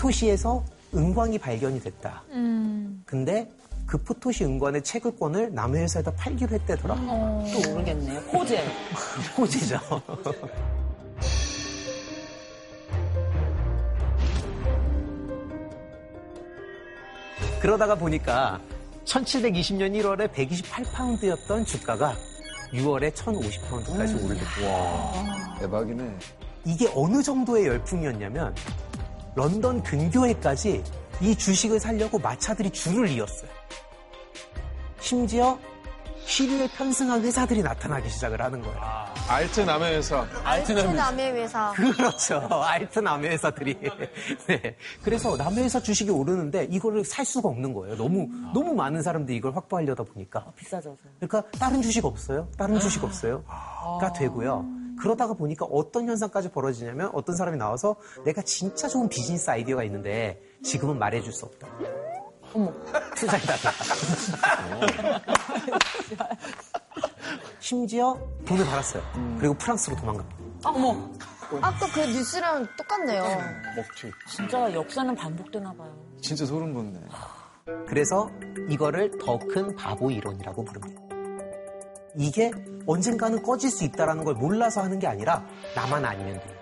[0.00, 2.22] 포토시에서 은광이 발견이 됐다.
[3.04, 3.50] 근데
[3.86, 6.94] 그 포토시 은광의 채굴권을 남의 회사에다 팔기로 했대더라.
[6.94, 8.18] 또 모르겠네요.
[8.20, 8.64] 호재.
[9.36, 9.78] 호재죠.
[17.60, 18.58] 그러다가 보니까
[19.04, 22.14] 1720년 1월에 128파운드였던 주가가
[22.72, 26.16] 6월에 1050파운드까지 오르고 와 대박이네.
[26.64, 28.54] 이게 어느 정도의 열풍이었냐면
[29.34, 30.82] 런던 근교에까지
[31.20, 33.50] 이 주식을 살려고 마차들이 줄을 이었어요.
[35.00, 35.58] 심지어
[36.24, 38.78] 시류에 편승한 회사들이 나타나기 시작을 하는 거예요.
[39.28, 40.24] 알트 남의 회사.
[40.44, 41.72] 알트 남의 회사.
[41.72, 42.36] 그렇죠.
[42.62, 43.76] 알트 남의 회사들이.
[44.46, 44.76] 네.
[45.02, 47.96] 그래서 남의 회사 주식이 오르는데 이거를 살 수가 없는 거예요.
[47.96, 50.52] 너무, 너무 많은 사람들이 이걸 확보하려다 보니까.
[50.56, 50.96] 비싸져서.
[51.18, 52.48] 그러니까 다른 주식 없어요?
[52.56, 53.42] 다른 주식 없어요?
[53.44, 54.64] 가 되고요.
[55.00, 60.98] 그러다가 보니까 어떤 현상까지 벌어지냐면 어떤 사람이 나와서 내가 진짜 좋은 비즈니스 아이디어가 있는데 지금은
[60.98, 61.68] 말해줄 수 없다.
[62.52, 62.72] 어머.
[63.16, 63.72] 투자해달라.
[67.60, 69.02] 심지어 돈을 받았어요.
[69.38, 70.36] 그리고 프랑스로 도망갑니다.
[70.64, 71.10] 어머.
[71.62, 73.22] 아까 그 뉴스랑 똑같네요.
[73.76, 74.12] 먹튀.
[74.28, 75.96] 진짜 역사는 반복되나 봐요.
[76.20, 77.00] 진짜 소름 돋네.
[77.88, 78.30] 그래서
[78.68, 81.00] 이거를 더 큰 바보 이론이라고 부릅니다.
[82.16, 82.50] 이게
[82.86, 85.44] 언젠가는 꺼질 수 있다는 걸 몰라서 하는 게 아니라
[85.74, 86.60] 나만 아니면 돼.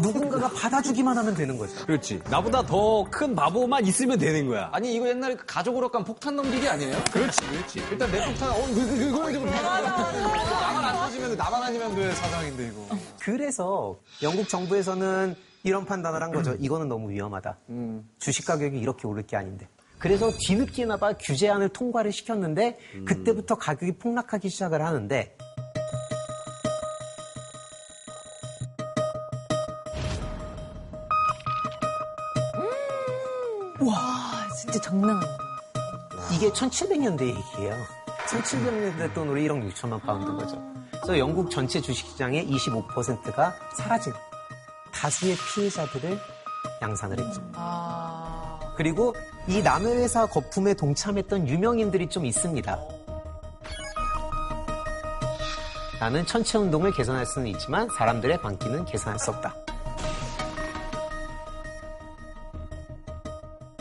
[0.00, 1.84] 누군가가 받아주기만 하면 되는 거죠.
[1.86, 2.22] 그렇지.
[2.30, 4.68] 나보다 더 큰 바보만 있으면 되는 거야.
[4.72, 6.96] 아니 이거 옛날에 그 가족으로 간 폭탄 넘기기 아니에요?
[7.12, 7.82] 그렇지, 그렇지.
[7.90, 12.68] 일단 내 폭탄, 어, 그, 그, 그거 좀 나만 안 터지면 나만 아니면 돼 사장인데
[12.68, 12.96] 이거.
[13.20, 15.34] 그래서 영국 정부에서는
[15.64, 16.54] 이런 판단을 한 거죠.
[16.60, 17.56] 이거는 너무 위험하다.
[18.20, 19.66] 주식 가격이 이렇게 오를 게 아닌데.
[19.98, 25.36] 그래서 뒤늦게나 봐 규제안을 통과를 시켰는데 그때부터 가격이 폭락하기 시작을 하는데
[33.80, 35.38] 와, 진짜 장난 아니다.
[36.34, 37.74] 이게 1700년대 얘기예요.
[38.28, 40.62] 1700년대 돈으로 1억 6천만 파운드인 거죠.
[40.90, 44.12] 그래서 영국 전체 주식시장의 25%가 사라진
[44.92, 46.18] 다수의 피해자들을
[46.82, 47.40] 양산을 했죠.
[48.76, 49.14] 그리고
[49.48, 52.78] 이 남의 회사 거품에 동참했던 유명인들이 좀 있습니다.
[55.98, 59.54] 나는 천체 운동을 개선할 수는 있지만 사람들의 반기는 개선할 수 없다.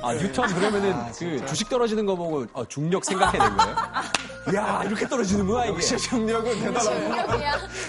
[0.01, 3.76] 아, 뉴턴 그러면은 그 주식 떨어지는 거 보고 어, 중력 생각해낸 거예요?
[4.56, 5.74] 야, 이렇게 떨어지는구나, 이게.
[5.74, 7.43] 역시 중력은 대단하고.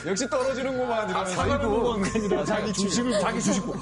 [0.07, 1.41] 역시 떨어지는구만 이러면서.
[1.43, 3.79] 아니라 자기 주식을, 자기 주식 보고.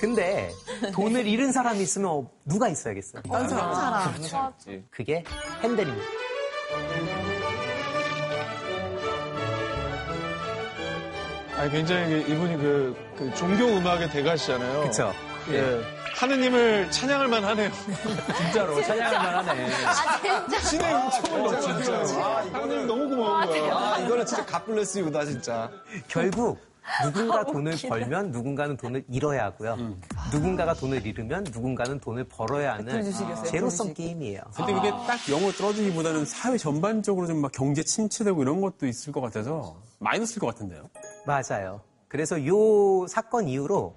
[0.00, 0.52] 근데
[0.92, 3.22] 돈을 잃은 사람이 있으면 누가 있어야겠어요?
[3.30, 3.74] 딴 사람.
[3.74, 4.12] 사람.
[4.14, 4.52] 그렇죠.
[4.90, 5.24] 그게
[5.62, 6.04] 핸델입니다.
[11.56, 14.82] 아니, 굉장히 그 이분이 그, 그 종교 음악의 대가시잖아요.
[14.82, 15.12] 그쵸.
[15.50, 15.80] 예.
[16.16, 17.70] 하느님을 찬양할 만하네요.
[18.38, 19.12] 진짜로 찬양할
[19.42, 19.70] 만하네.
[19.84, 20.60] 아, 진짜.
[20.60, 21.94] 신의 음초로 진짜.
[22.24, 23.74] 아, 하느님 너무 고마운 거야.
[23.76, 25.70] 아 이거는 진짜 갓블레스 유다 진짜.
[26.08, 26.58] 결국
[27.02, 29.76] 누군가 돈을 벌면 누군가는 돈을 잃어야 하고요.
[30.32, 33.12] 누군가가 돈을 잃으면 누군가는 돈을 벌어야 하는
[33.44, 34.40] 제로섬 게임이에요.
[34.54, 39.20] 근데 그게 딱 영어 떨어지기보다는 사회 전반적으로 좀 막 경제 침체되고 이런 것도 있을 것
[39.20, 40.88] 같아서 마이너스일 것 같은데요.
[41.26, 41.80] 맞아요.
[42.08, 43.94] 그래서 요 사건 이후로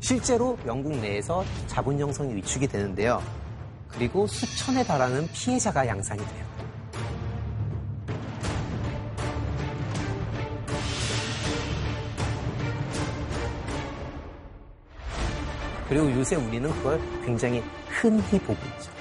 [0.00, 3.22] 실제로 영국 내에서 자본 형성이 위축이 되는데요.
[3.88, 6.50] 그리고 수천에 달하는 피해자가 양산이 돼요.
[15.88, 18.99] 그리고 요새 우리는 그걸 굉장히 흔히 보고 있죠.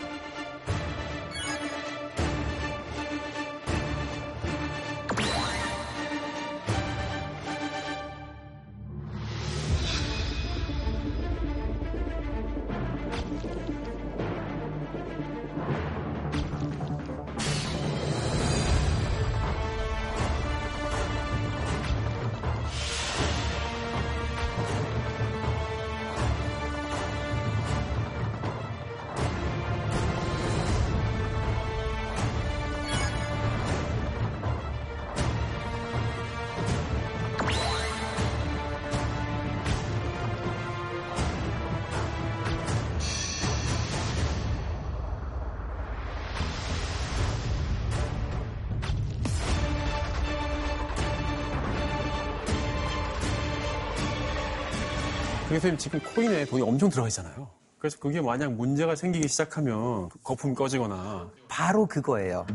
[55.60, 57.50] 그래서 지금 코인에 돈이 엄청 들어가 있잖아요.
[57.80, 62.48] 그래서 그게 만약 문제가 생기기 시작하면 거품이 꺼지거나 바로 그거예요.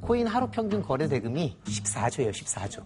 [0.00, 2.84] 코인 하루 평균 거래 대금이 14조예요, 14조.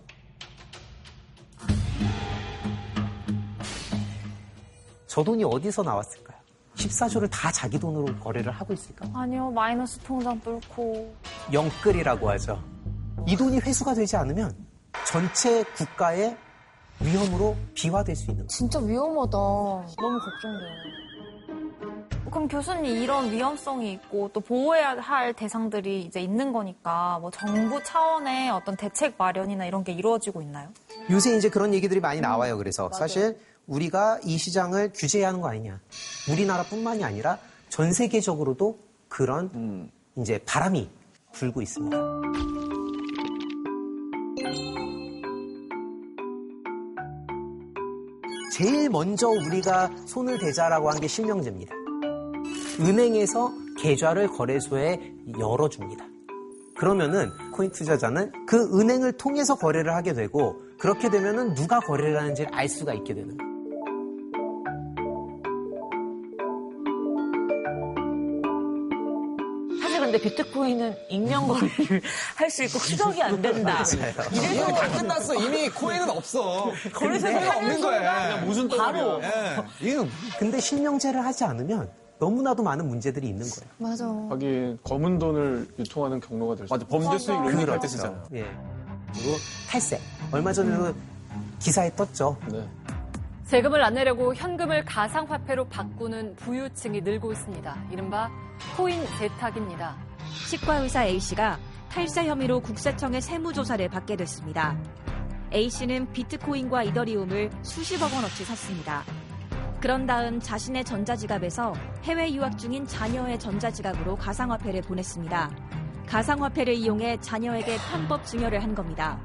[5.06, 6.38] 저 돈이 어디서 나왔을까요?
[6.76, 9.06] 14조를 다 자기 돈으로 거래를 하고 있을까?
[9.12, 11.14] 아니요, 마이너스 통장 뚫고.
[11.52, 12.62] 영끌이라고 하죠.
[13.26, 14.54] 이 돈이 회수가 되지 않으면
[15.06, 16.36] 전체 국가의
[17.00, 18.48] 위험으로 비화될 수 있는 거예요.
[18.48, 19.36] 진짜 위험하다.
[19.38, 21.08] 너무 걱정돼요.
[22.30, 28.50] 그럼 교수님 이런 위험성이 있고 또 보호해야 할 대상들이 이제 있는 거니까 뭐 정부 차원의
[28.50, 30.68] 어떤 대책 마련이나 이런 게 이루어지고 있나요?
[31.10, 32.58] 요새 이제 그런 얘기들이 많이 나와요.
[32.58, 35.80] 그래서 사실 우리가 이 시장을 규제해야 하는 거 아니냐.
[36.30, 37.38] 우리나라뿐만이 아니라
[37.70, 38.78] 전 세계적으로도
[39.08, 40.90] 그런 이제 바람이
[41.32, 41.96] 불고 있습니다.
[48.58, 51.72] 제일 먼저 우리가 손을 대자라고 한 게 실명제입니다.
[52.80, 56.04] 은행에서 계좌를 거래소에 열어줍니다.
[56.76, 62.68] 그러면은 코인 투자자는 그 은행을 통해서 거래를 하게 되고 그렇게 되면은 누가 거래를 하는지를 알
[62.68, 63.47] 수가 있게 되는 거예요.
[70.18, 72.02] 근데 비트코인은 익명 거래를
[72.36, 73.82] 할 수 있고 추적이 안 된다.
[74.32, 75.34] 이미 다 끝났어.
[75.34, 76.72] 이미 코인은 없어.
[76.92, 78.36] 거래소에 없는 거야.
[78.44, 79.20] 무슨 바로
[79.80, 83.70] 이건 근데 실명제를 하지 않으면 너무나도 많은 문제들이 있는 거예요.
[83.78, 84.04] 맞아.
[84.30, 86.74] 하긴 검은 돈을 유통하는 경로가 될 수.
[86.74, 88.24] 맞아 범죄 수익 이런 거할때 쓰잖아요.
[88.34, 88.42] 예.
[89.12, 89.36] 그리고
[89.68, 90.00] 탈세.
[90.32, 90.94] 얼마 전에도
[91.60, 92.36] 기사에 떴죠.
[92.50, 92.66] 네.
[93.44, 97.76] 세금을 안 내려고 현금을 가상화폐로 바꾸는 부유층이 늘고 있습니다.
[97.92, 98.30] 이른바
[98.76, 99.96] 코인 세탁입니다.
[100.48, 101.58] 치과 의사 A씨가
[101.90, 104.78] 탈세 혐의로 국세청의 세무조사를 받게 됐습니다.
[105.52, 109.02] A씨는 비트코인과 이더리움을 수십억 원어치 샀습니다.
[109.80, 115.50] 그런 다음 자신의 전자지갑에서 해외 유학 중인 자녀의 전자지갑으로 가상화폐를 보냈습니다.
[116.06, 119.20] 가상화폐를 이용해 자녀에게 편법 증여를 한 겁니다.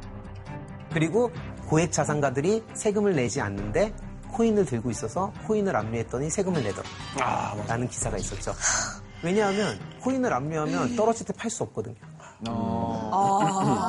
[0.92, 1.32] 그리고
[1.68, 3.94] 고액 자산가들이 세금을 내지 않는데
[4.32, 6.88] 코인을 들고 있어서 코인을 압류했더니 세금을 내더라.
[7.68, 8.52] 라는 기사가 있었죠.
[9.24, 11.96] 왜냐하면 코인을 압류하면 떨어질 때 팔 수 없거든요.
[12.48, 13.82] 아.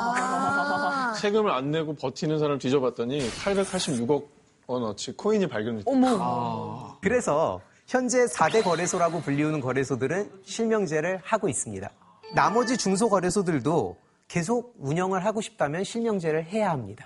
[1.20, 4.26] 세금을 안 내고 버티는 사람 뒤져봤더니 886억
[4.66, 5.90] 원어치 코인이 발견됐다.
[5.90, 6.96] 어머.
[7.00, 11.88] 그래서 현재 4대 거래소라고 불리우는 거래소들은 실명제를 하고 있습니다.
[12.34, 13.96] 나머지 중소 거래소들도
[14.28, 17.04] 계속 운영을 하고 싶다면 실명제를 해야 합니다.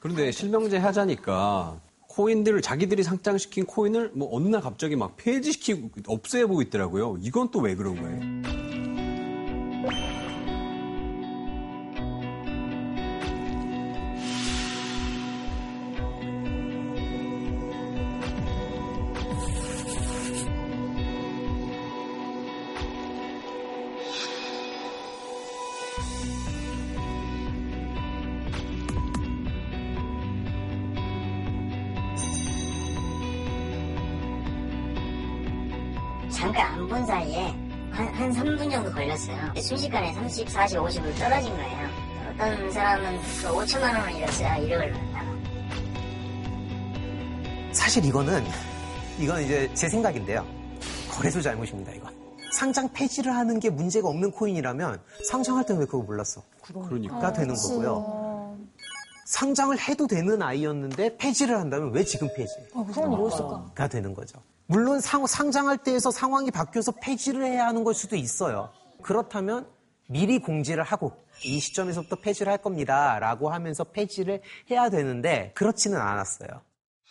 [0.00, 1.80] 그런데 실명제 하자니까
[2.16, 7.18] 코인들을 자기들이 상장시킨 코인을 뭐 어느 날 갑자기 막 폐지시키고 없애보고 있더라고요.
[7.20, 8.85] 이건 또 왜 그런 거예요?
[36.36, 37.46] 잠깐 안 본 사이에
[37.90, 39.36] 한, 한 3분 정도 걸렸어요.
[39.60, 41.88] 순식간에 30, 40, 50을 떨어진 거예요.
[42.30, 44.48] 어떤 사람은 그 5천만 원을 잃었어요.
[44.66, 45.26] 1억을 넣었다가.
[47.72, 48.44] 사실 이거는
[49.18, 50.46] 이건 이제 제 생각인데요.
[51.10, 52.14] 거래소 잘못입니다, 이건.
[52.52, 56.42] 상장 폐지를 하는 게 문제가 없는 코인이라면 상장할 때 왜 그거 몰랐어?
[56.62, 57.18] 그러니까.
[57.18, 58.25] 가 되는 거고요.
[59.26, 62.54] 상장을 해도 되는 아이였는데 폐지를 한다면 왜 지금 폐지?
[62.72, 63.70] 그런 일이 있을까?
[63.74, 64.40] 가 되는 거죠.
[64.66, 68.70] 물론 상, 상장할 때에서 상황이 바뀌어서 폐지를 해야 하는 걸 수도 있어요.
[69.02, 69.66] 그렇다면
[70.08, 71.12] 미리 공지를 하고
[71.44, 73.18] 이 시점에서부터 폐지를 할 겁니다.
[73.18, 76.48] 라고 하면서 폐지를 해야 되는데 그렇지는 않았어요.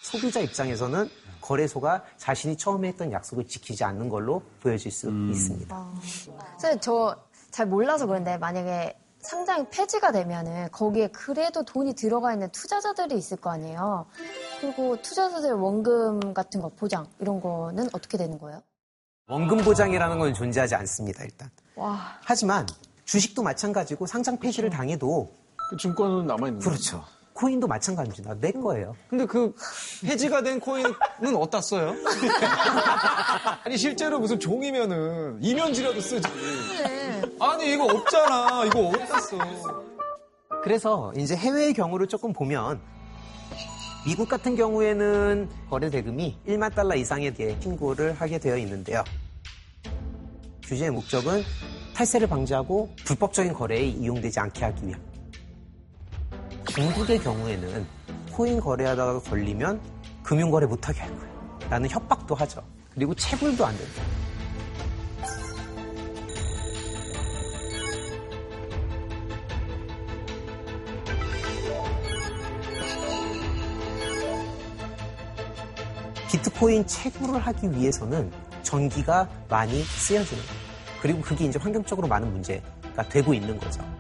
[0.02, 1.10] 소비자 입장에서는
[1.42, 5.88] 거래소가 자신이 처음에 했던 약속을 지키지 않는 걸로 보여질 수 있습니다.
[6.58, 13.18] 사실 저 잘 몰라서 그런데 만약에 상장이 폐지가 되면은 거기에 그래도 돈이 들어가 있는 투자자들이
[13.18, 14.06] 있을 거 아니에요.
[14.62, 18.62] 그리고 투자자들 원금 같은 거 보장 이런 거는 어떻게 되는 거예요?
[19.28, 21.50] 원금 보장이라는 건 존재하지 않습니다, 일단.
[21.76, 22.20] 와.
[22.24, 22.68] 하지만
[23.06, 25.32] 주식도 마찬가지고 상장 폐지를 당해도
[25.70, 26.70] 그 증권은 남아 있는 거죠.
[26.70, 27.04] 그렇죠.
[27.36, 28.36] 코인도 마찬가지입니다.
[28.40, 28.96] 내 거예요.
[29.10, 29.54] 근데 그
[30.06, 31.94] 폐지가 된 코인은 어디다 써요?
[33.66, 36.28] 아니 실제로 무슨 종이면은 이면지라도 쓰지.
[37.42, 38.64] 아니 이거 없잖아.
[38.66, 39.38] 이거 어디다 써?
[40.64, 42.80] 그래서 이제 해외의 경우를 조금 보면
[44.08, 49.04] 미국 같은 경우에는 거래 대금이 1만 달러 이상에 대해 신고를 하게 되어 있는데요.
[50.64, 51.44] 규제의 목적은
[51.94, 55.15] 탈세를 방지하고 불법적인 거래에 이용되지 않게 하기 위함.
[56.76, 57.88] 중국의 경우에는
[58.34, 59.80] 코인 거래하다가 걸리면
[60.24, 61.70] 금융거래 못하게 할 거야.
[61.70, 62.62] 라는 협박도 하죠.
[62.94, 64.02] 그리고 체불도 안 된다.
[76.30, 78.30] 비트코인 채굴을 하기 위해서는
[78.64, 80.60] 전기가 많이 쓰여지는 거예요.
[81.02, 83.95] 그리고 그게 이제 환경적으로 많은 문제가 되고 있는 거죠.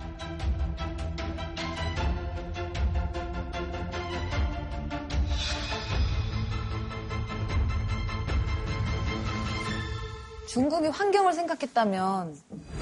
[10.55, 12.33] 중국이 환경을 생각했다면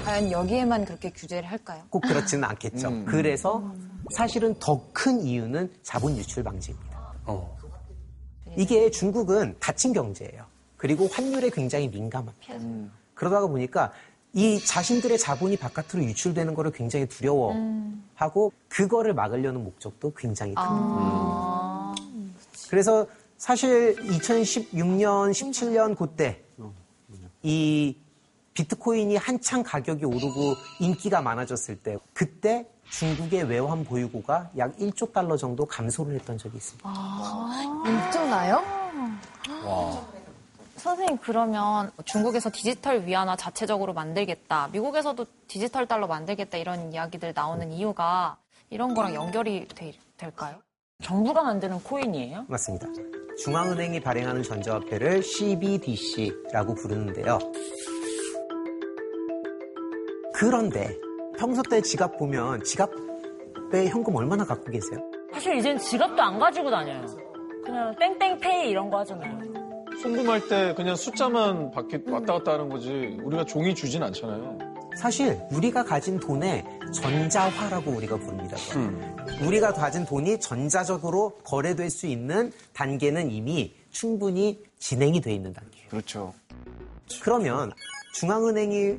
[0.04, 1.82] 과연 여기에만 그렇게 규제를 할까요?
[1.90, 3.04] 꼭 그렇지는 않겠죠.
[3.04, 3.74] 그래서
[4.12, 7.14] 사실은 더 큰 이유는 자본 유출 방지입니다.
[8.56, 10.44] 이게 중국은 닫힌 경제예요.
[10.76, 12.54] 그리고 환율에 굉장히 민감합니다.
[13.14, 13.90] 그러다가 보니까
[14.34, 21.94] 이 자신들의 자본이 바깥으로 유출되는 거를 굉장히 두려워하고 그거를 막으려는 목적도 굉장히 큽니다.
[22.70, 23.04] 그래서
[23.36, 26.43] 사실 2016년, 17년 그때
[27.44, 27.96] 이
[28.54, 35.66] 비트코인이 한창 가격이 오르고 인기가 많아졌을 때 그때 중국의 외환 보유고가 약 1조 달러 정도
[35.66, 36.90] 감소를 했던 적이 있습니다.
[37.86, 38.62] 일조나요?
[40.76, 48.36] 선생님 그러면 중국에서 디지털 위안화 자체적으로 만들겠다, 미국에서도 디지털 달러 만들겠다 이런 이야기들 나오는 이유가
[48.70, 50.56] 이런 거랑 연결이 돼- 될까요?
[51.02, 52.44] 정부가 만드는 코인이에요?
[52.48, 52.86] 맞습니다.
[53.36, 57.38] 중앙은행이 발행하는 전자화폐를 CBDC라고 부르는데요.
[60.34, 60.96] 그런데
[61.38, 65.00] 평소 때 지갑 보면 지갑에 현금 얼마나 갖고 계세요?
[65.32, 67.04] 사실 이젠 지갑도 안 가지고 다녀요.
[67.64, 69.38] 그냥 땡땡페이 이런 거 하잖아요.
[70.02, 74.73] 송금할 때 그냥 숫자만 바뀌, 왔다 갔다 하는 거지 우리가 종이 주진 않잖아요.
[74.96, 76.64] 사실 우리가 가진 돈에
[76.94, 78.56] 전자화라고 우리가 부릅니다.
[79.44, 85.88] 우리가 가진 돈이 전자적으로 거래될 수 있는 단계는 이미 충분히 진행이 돼 있는 단계예요.
[85.90, 86.34] 그렇죠.
[87.22, 87.72] 그러면
[88.14, 88.98] 중앙은행이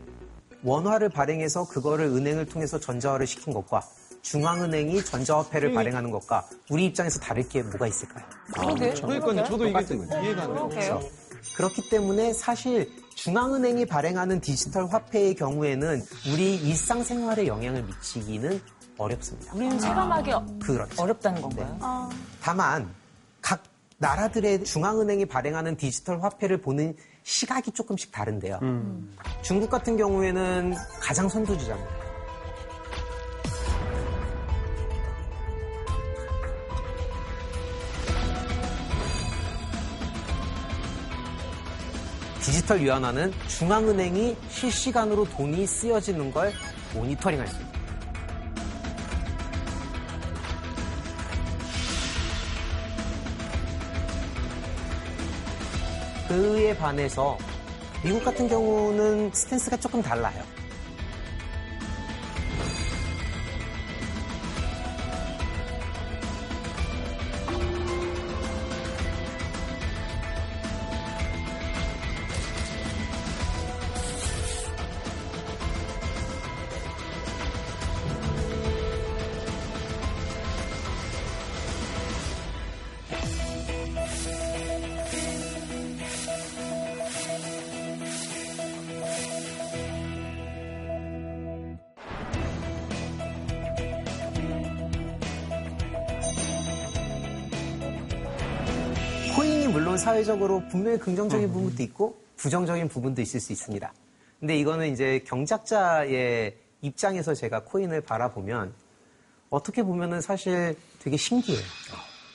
[0.64, 3.82] 원화를 발행해서 그거를 은행을 통해서 전자화를 시킨 것과
[4.24, 8.26] 중앙은행이 전자화폐를 발행하는 것과 우리 입장에서 다를 게 뭐가 있을까요?
[8.54, 8.94] 그러게.
[8.94, 9.46] 그러니까요.
[9.46, 9.96] 저도 이게.
[10.24, 10.70] 이해가 안 돼요.
[10.70, 11.10] 그렇죠.
[11.56, 16.02] 그렇기 때문에 사실 중앙은행이 발행하는 디지털 화폐의 경우에는
[16.32, 18.62] 우리 일상생활에 영향을 미치기는
[18.98, 19.54] 어렵습니다.
[19.56, 21.02] 우리는 체감하기 어- 그렇죠.
[21.02, 22.10] 어렵다는 건가요?
[22.42, 22.90] 다만
[23.42, 23.64] 각
[23.98, 28.60] 나라들의 중앙은행이 발행하는 디지털 화폐를 보는 시각이 조금씩 다른데요.
[29.42, 32.05] 중국 같은 경우에는 가장 선두주자입니다.
[42.56, 46.54] 디지털 위안화는 중앙은행이 실시간으로 돈이 쓰여지는 걸
[46.94, 47.80] 모니터링할 수 있습니다.
[56.30, 57.38] 그에 반해서
[58.02, 60.55] 미국 같은 경우는 스탠스가 조금 달라요.
[100.26, 103.94] 사회적으로 분명히 긍정적인 부분도 있고 부정적인 부분도 있을 수 있습니다.
[104.40, 108.74] 근데 이거는 이제 경작자의 입장에서 제가 코인을 바라보면
[109.50, 111.64] 어떻게 보면은 사실 되게 신기해요.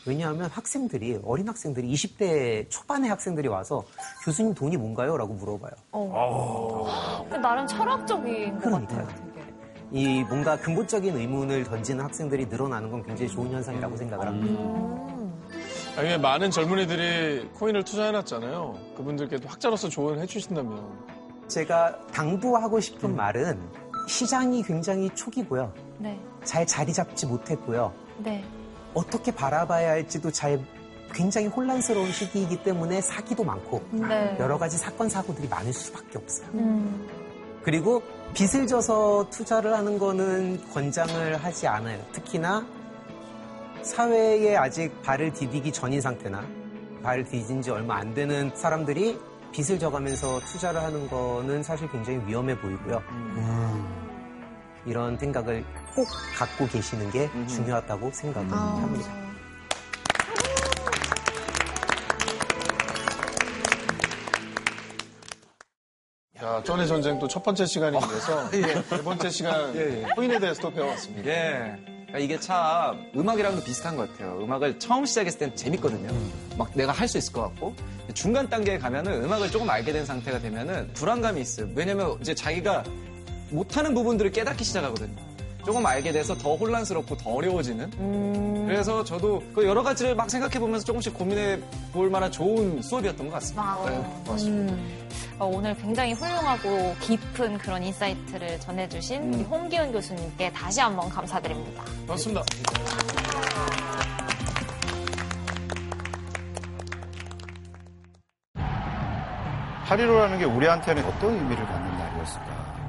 [0.07, 3.85] 왜냐하면 학생들이, 어린 학생들이, 20대 초반의 학생들이 와서
[4.25, 5.17] 교수님 돈이 뭔가요?
[5.17, 5.73] 라고 물어봐요.
[5.93, 7.23] 어.
[7.25, 9.09] 근데 나름 철학적인 것 같아요.
[9.91, 14.61] 이 뭔가 근본적인 의문을 던지는 학생들이 늘어나는 건 굉장히 좋은 현상이라고 생각을 합니다.
[14.63, 15.20] 아,
[16.03, 18.79] 이게 많은 젊은이들이 코인을 투자해놨잖아요.
[18.97, 21.11] 그분들께도 학자로서 조언을 해주신다면.
[21.49, 23.59] 제가 당부하고 싶은 말은
[24.09, 25.73] 시장이 굉장히 초기고요.
[25.99, 26.19] 네.
[26.45, 27.93] 잘 자리 잡지 못했고요.
[28.19, 28.45] 네.
[28.95, 30.61] 어떻게 바라봐야 할지도 잘
[31.13, 34.37] 굉장히 혼란스러운 시기이기 때문에 사기도 많고 네.
[34.39, 36.49] 여러 가지 사건 사고들이 많을 수밖에 없어요.
[36.55, 37.09] 음.
[37.63, 42.01] 그리고 빚을 져서 투자를 하는 거는 권장을 하지 않아요.
[42.13, 42.65] 특히나
[43.83, 46.45] 사회에 아직 발을 디디기 전인 상태나
[47.03, 49.19] 발을 디딘 지 얼마 안 되는 사람들이
[49.53, 53.03] 빚을 져가면서 투자를 하는 거는 사실 굉장히 위험해 보이고요.
[53.09, 54.11] 음.
[54.87, 55.65] 이런 생각을
[55.95, 56.07] 꼭
[56.37, 57.47] 갖고 계시는 게 음.
[57.47, 58.77] 중요하다고 생각을 아.
[58.77, 59.11] 합니다.
[66.39, 68.61] 자, 전의 전쟁 또 첫 번째 시간이 아, 돼서 아, 예.
[68.63, 70.07] 네 번째 시간 예, 예.
[70.15, 71.31] 코인에 대해서 또 배워봤습니다.
[71.31, 72.00] 예.
[72.11, 74.39] 그러니까 이게 참 음악이랑도 비슷한 것 같아요.
[74.43, 76.11] 음악을 처음 시작했을 땐 재밌거든요.
[76.59, 77.75] 막 내가 할 수 있을 것 같고
[78.15, 81.69] 중간 단계에 가면은 음악을 조금 알게 된 상태가 되면은 불안감이 있어요.
[81.75, 82.85] 왜냐면 이제 자기가
[83.51, 85.30] 못하는 부분들을 깨닫기 시작하거든요.
[85.65, 88.67] 조금 알게 돼서 더 혼란스럽고 더 어려워지는.
[88.67, 91.61] 그래서 저도 그 여러 가지를 막 생각해 보면서 조금씩 고민해
[91.93, 93.79] 볼 만한 좋은 수업이었던 것 같습니다.
[93.87, 94.77] 네, 고맙습니다.
[95.39, 101.83] 어, 오늘 굉장히 훌륭하고 깊은 그런 insight를 전해주신 우리 홍기훈 교수님께 다시 한번 감사드립니다.
[102.03, 102.43] 고맙습니다.
[109.87, 112.80] 파리로라는 게 우리한테는 어떤 의미를 갖는 날이었을까?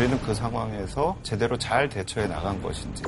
[0.00, 3.02] 우리는 그 상황에서 제대로 잘 대처해 나간 것인지.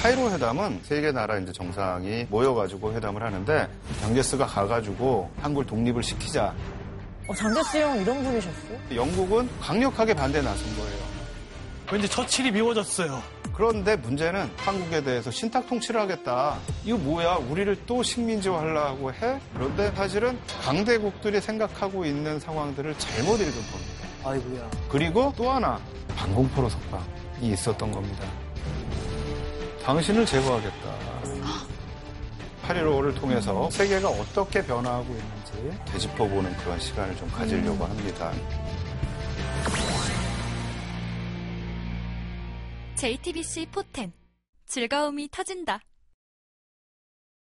[0.00, 3.68] 카이로 회담은 세계 나라 이제 정상이 모여가지고 회담을 하는데
[4.00, 6.54] 장제스가 가가지고 한국을 독립을 시키자.
[7.26, 8.78] 어, 장제스 형 이런 분이셨어요?
[8.94, 10.98] 영국은 강력하게 반대에 나선 거예요.
[11.90, 13.20] 왠지 처칠이 미워졌어요.
[13.56, 16.58] 그런데 문제는 한국에 대해서 신탁 통치를 하겠다.
[16.84, 17.38] 이거 뭐야?
[17.48, 19.40] 우리를 또 식민지화 하려고 해?
[19.52, 23.93] 그런데 사실은 강대국들이 생각하고 있는 상황들을 잘못 읽은 겁니다.
[24.24, 24.70] 아이고야.
[24.88, 25.78] 그리고 또 하나
[26.16, 28.24] 방공포로 석방이 있었던 겁니다.
[29.82, 30.94] 당신을 제거하겠다.
[32.62, 38.32] 8.15를 통해서 세계가 어떻게 변화하고 있는지 되짚어보는 그런 시간을 좀 가지려고 합니다.
[42.94, 44.12] JTBC 포텐
[44.66, 45.80] 즐거움이 터진다.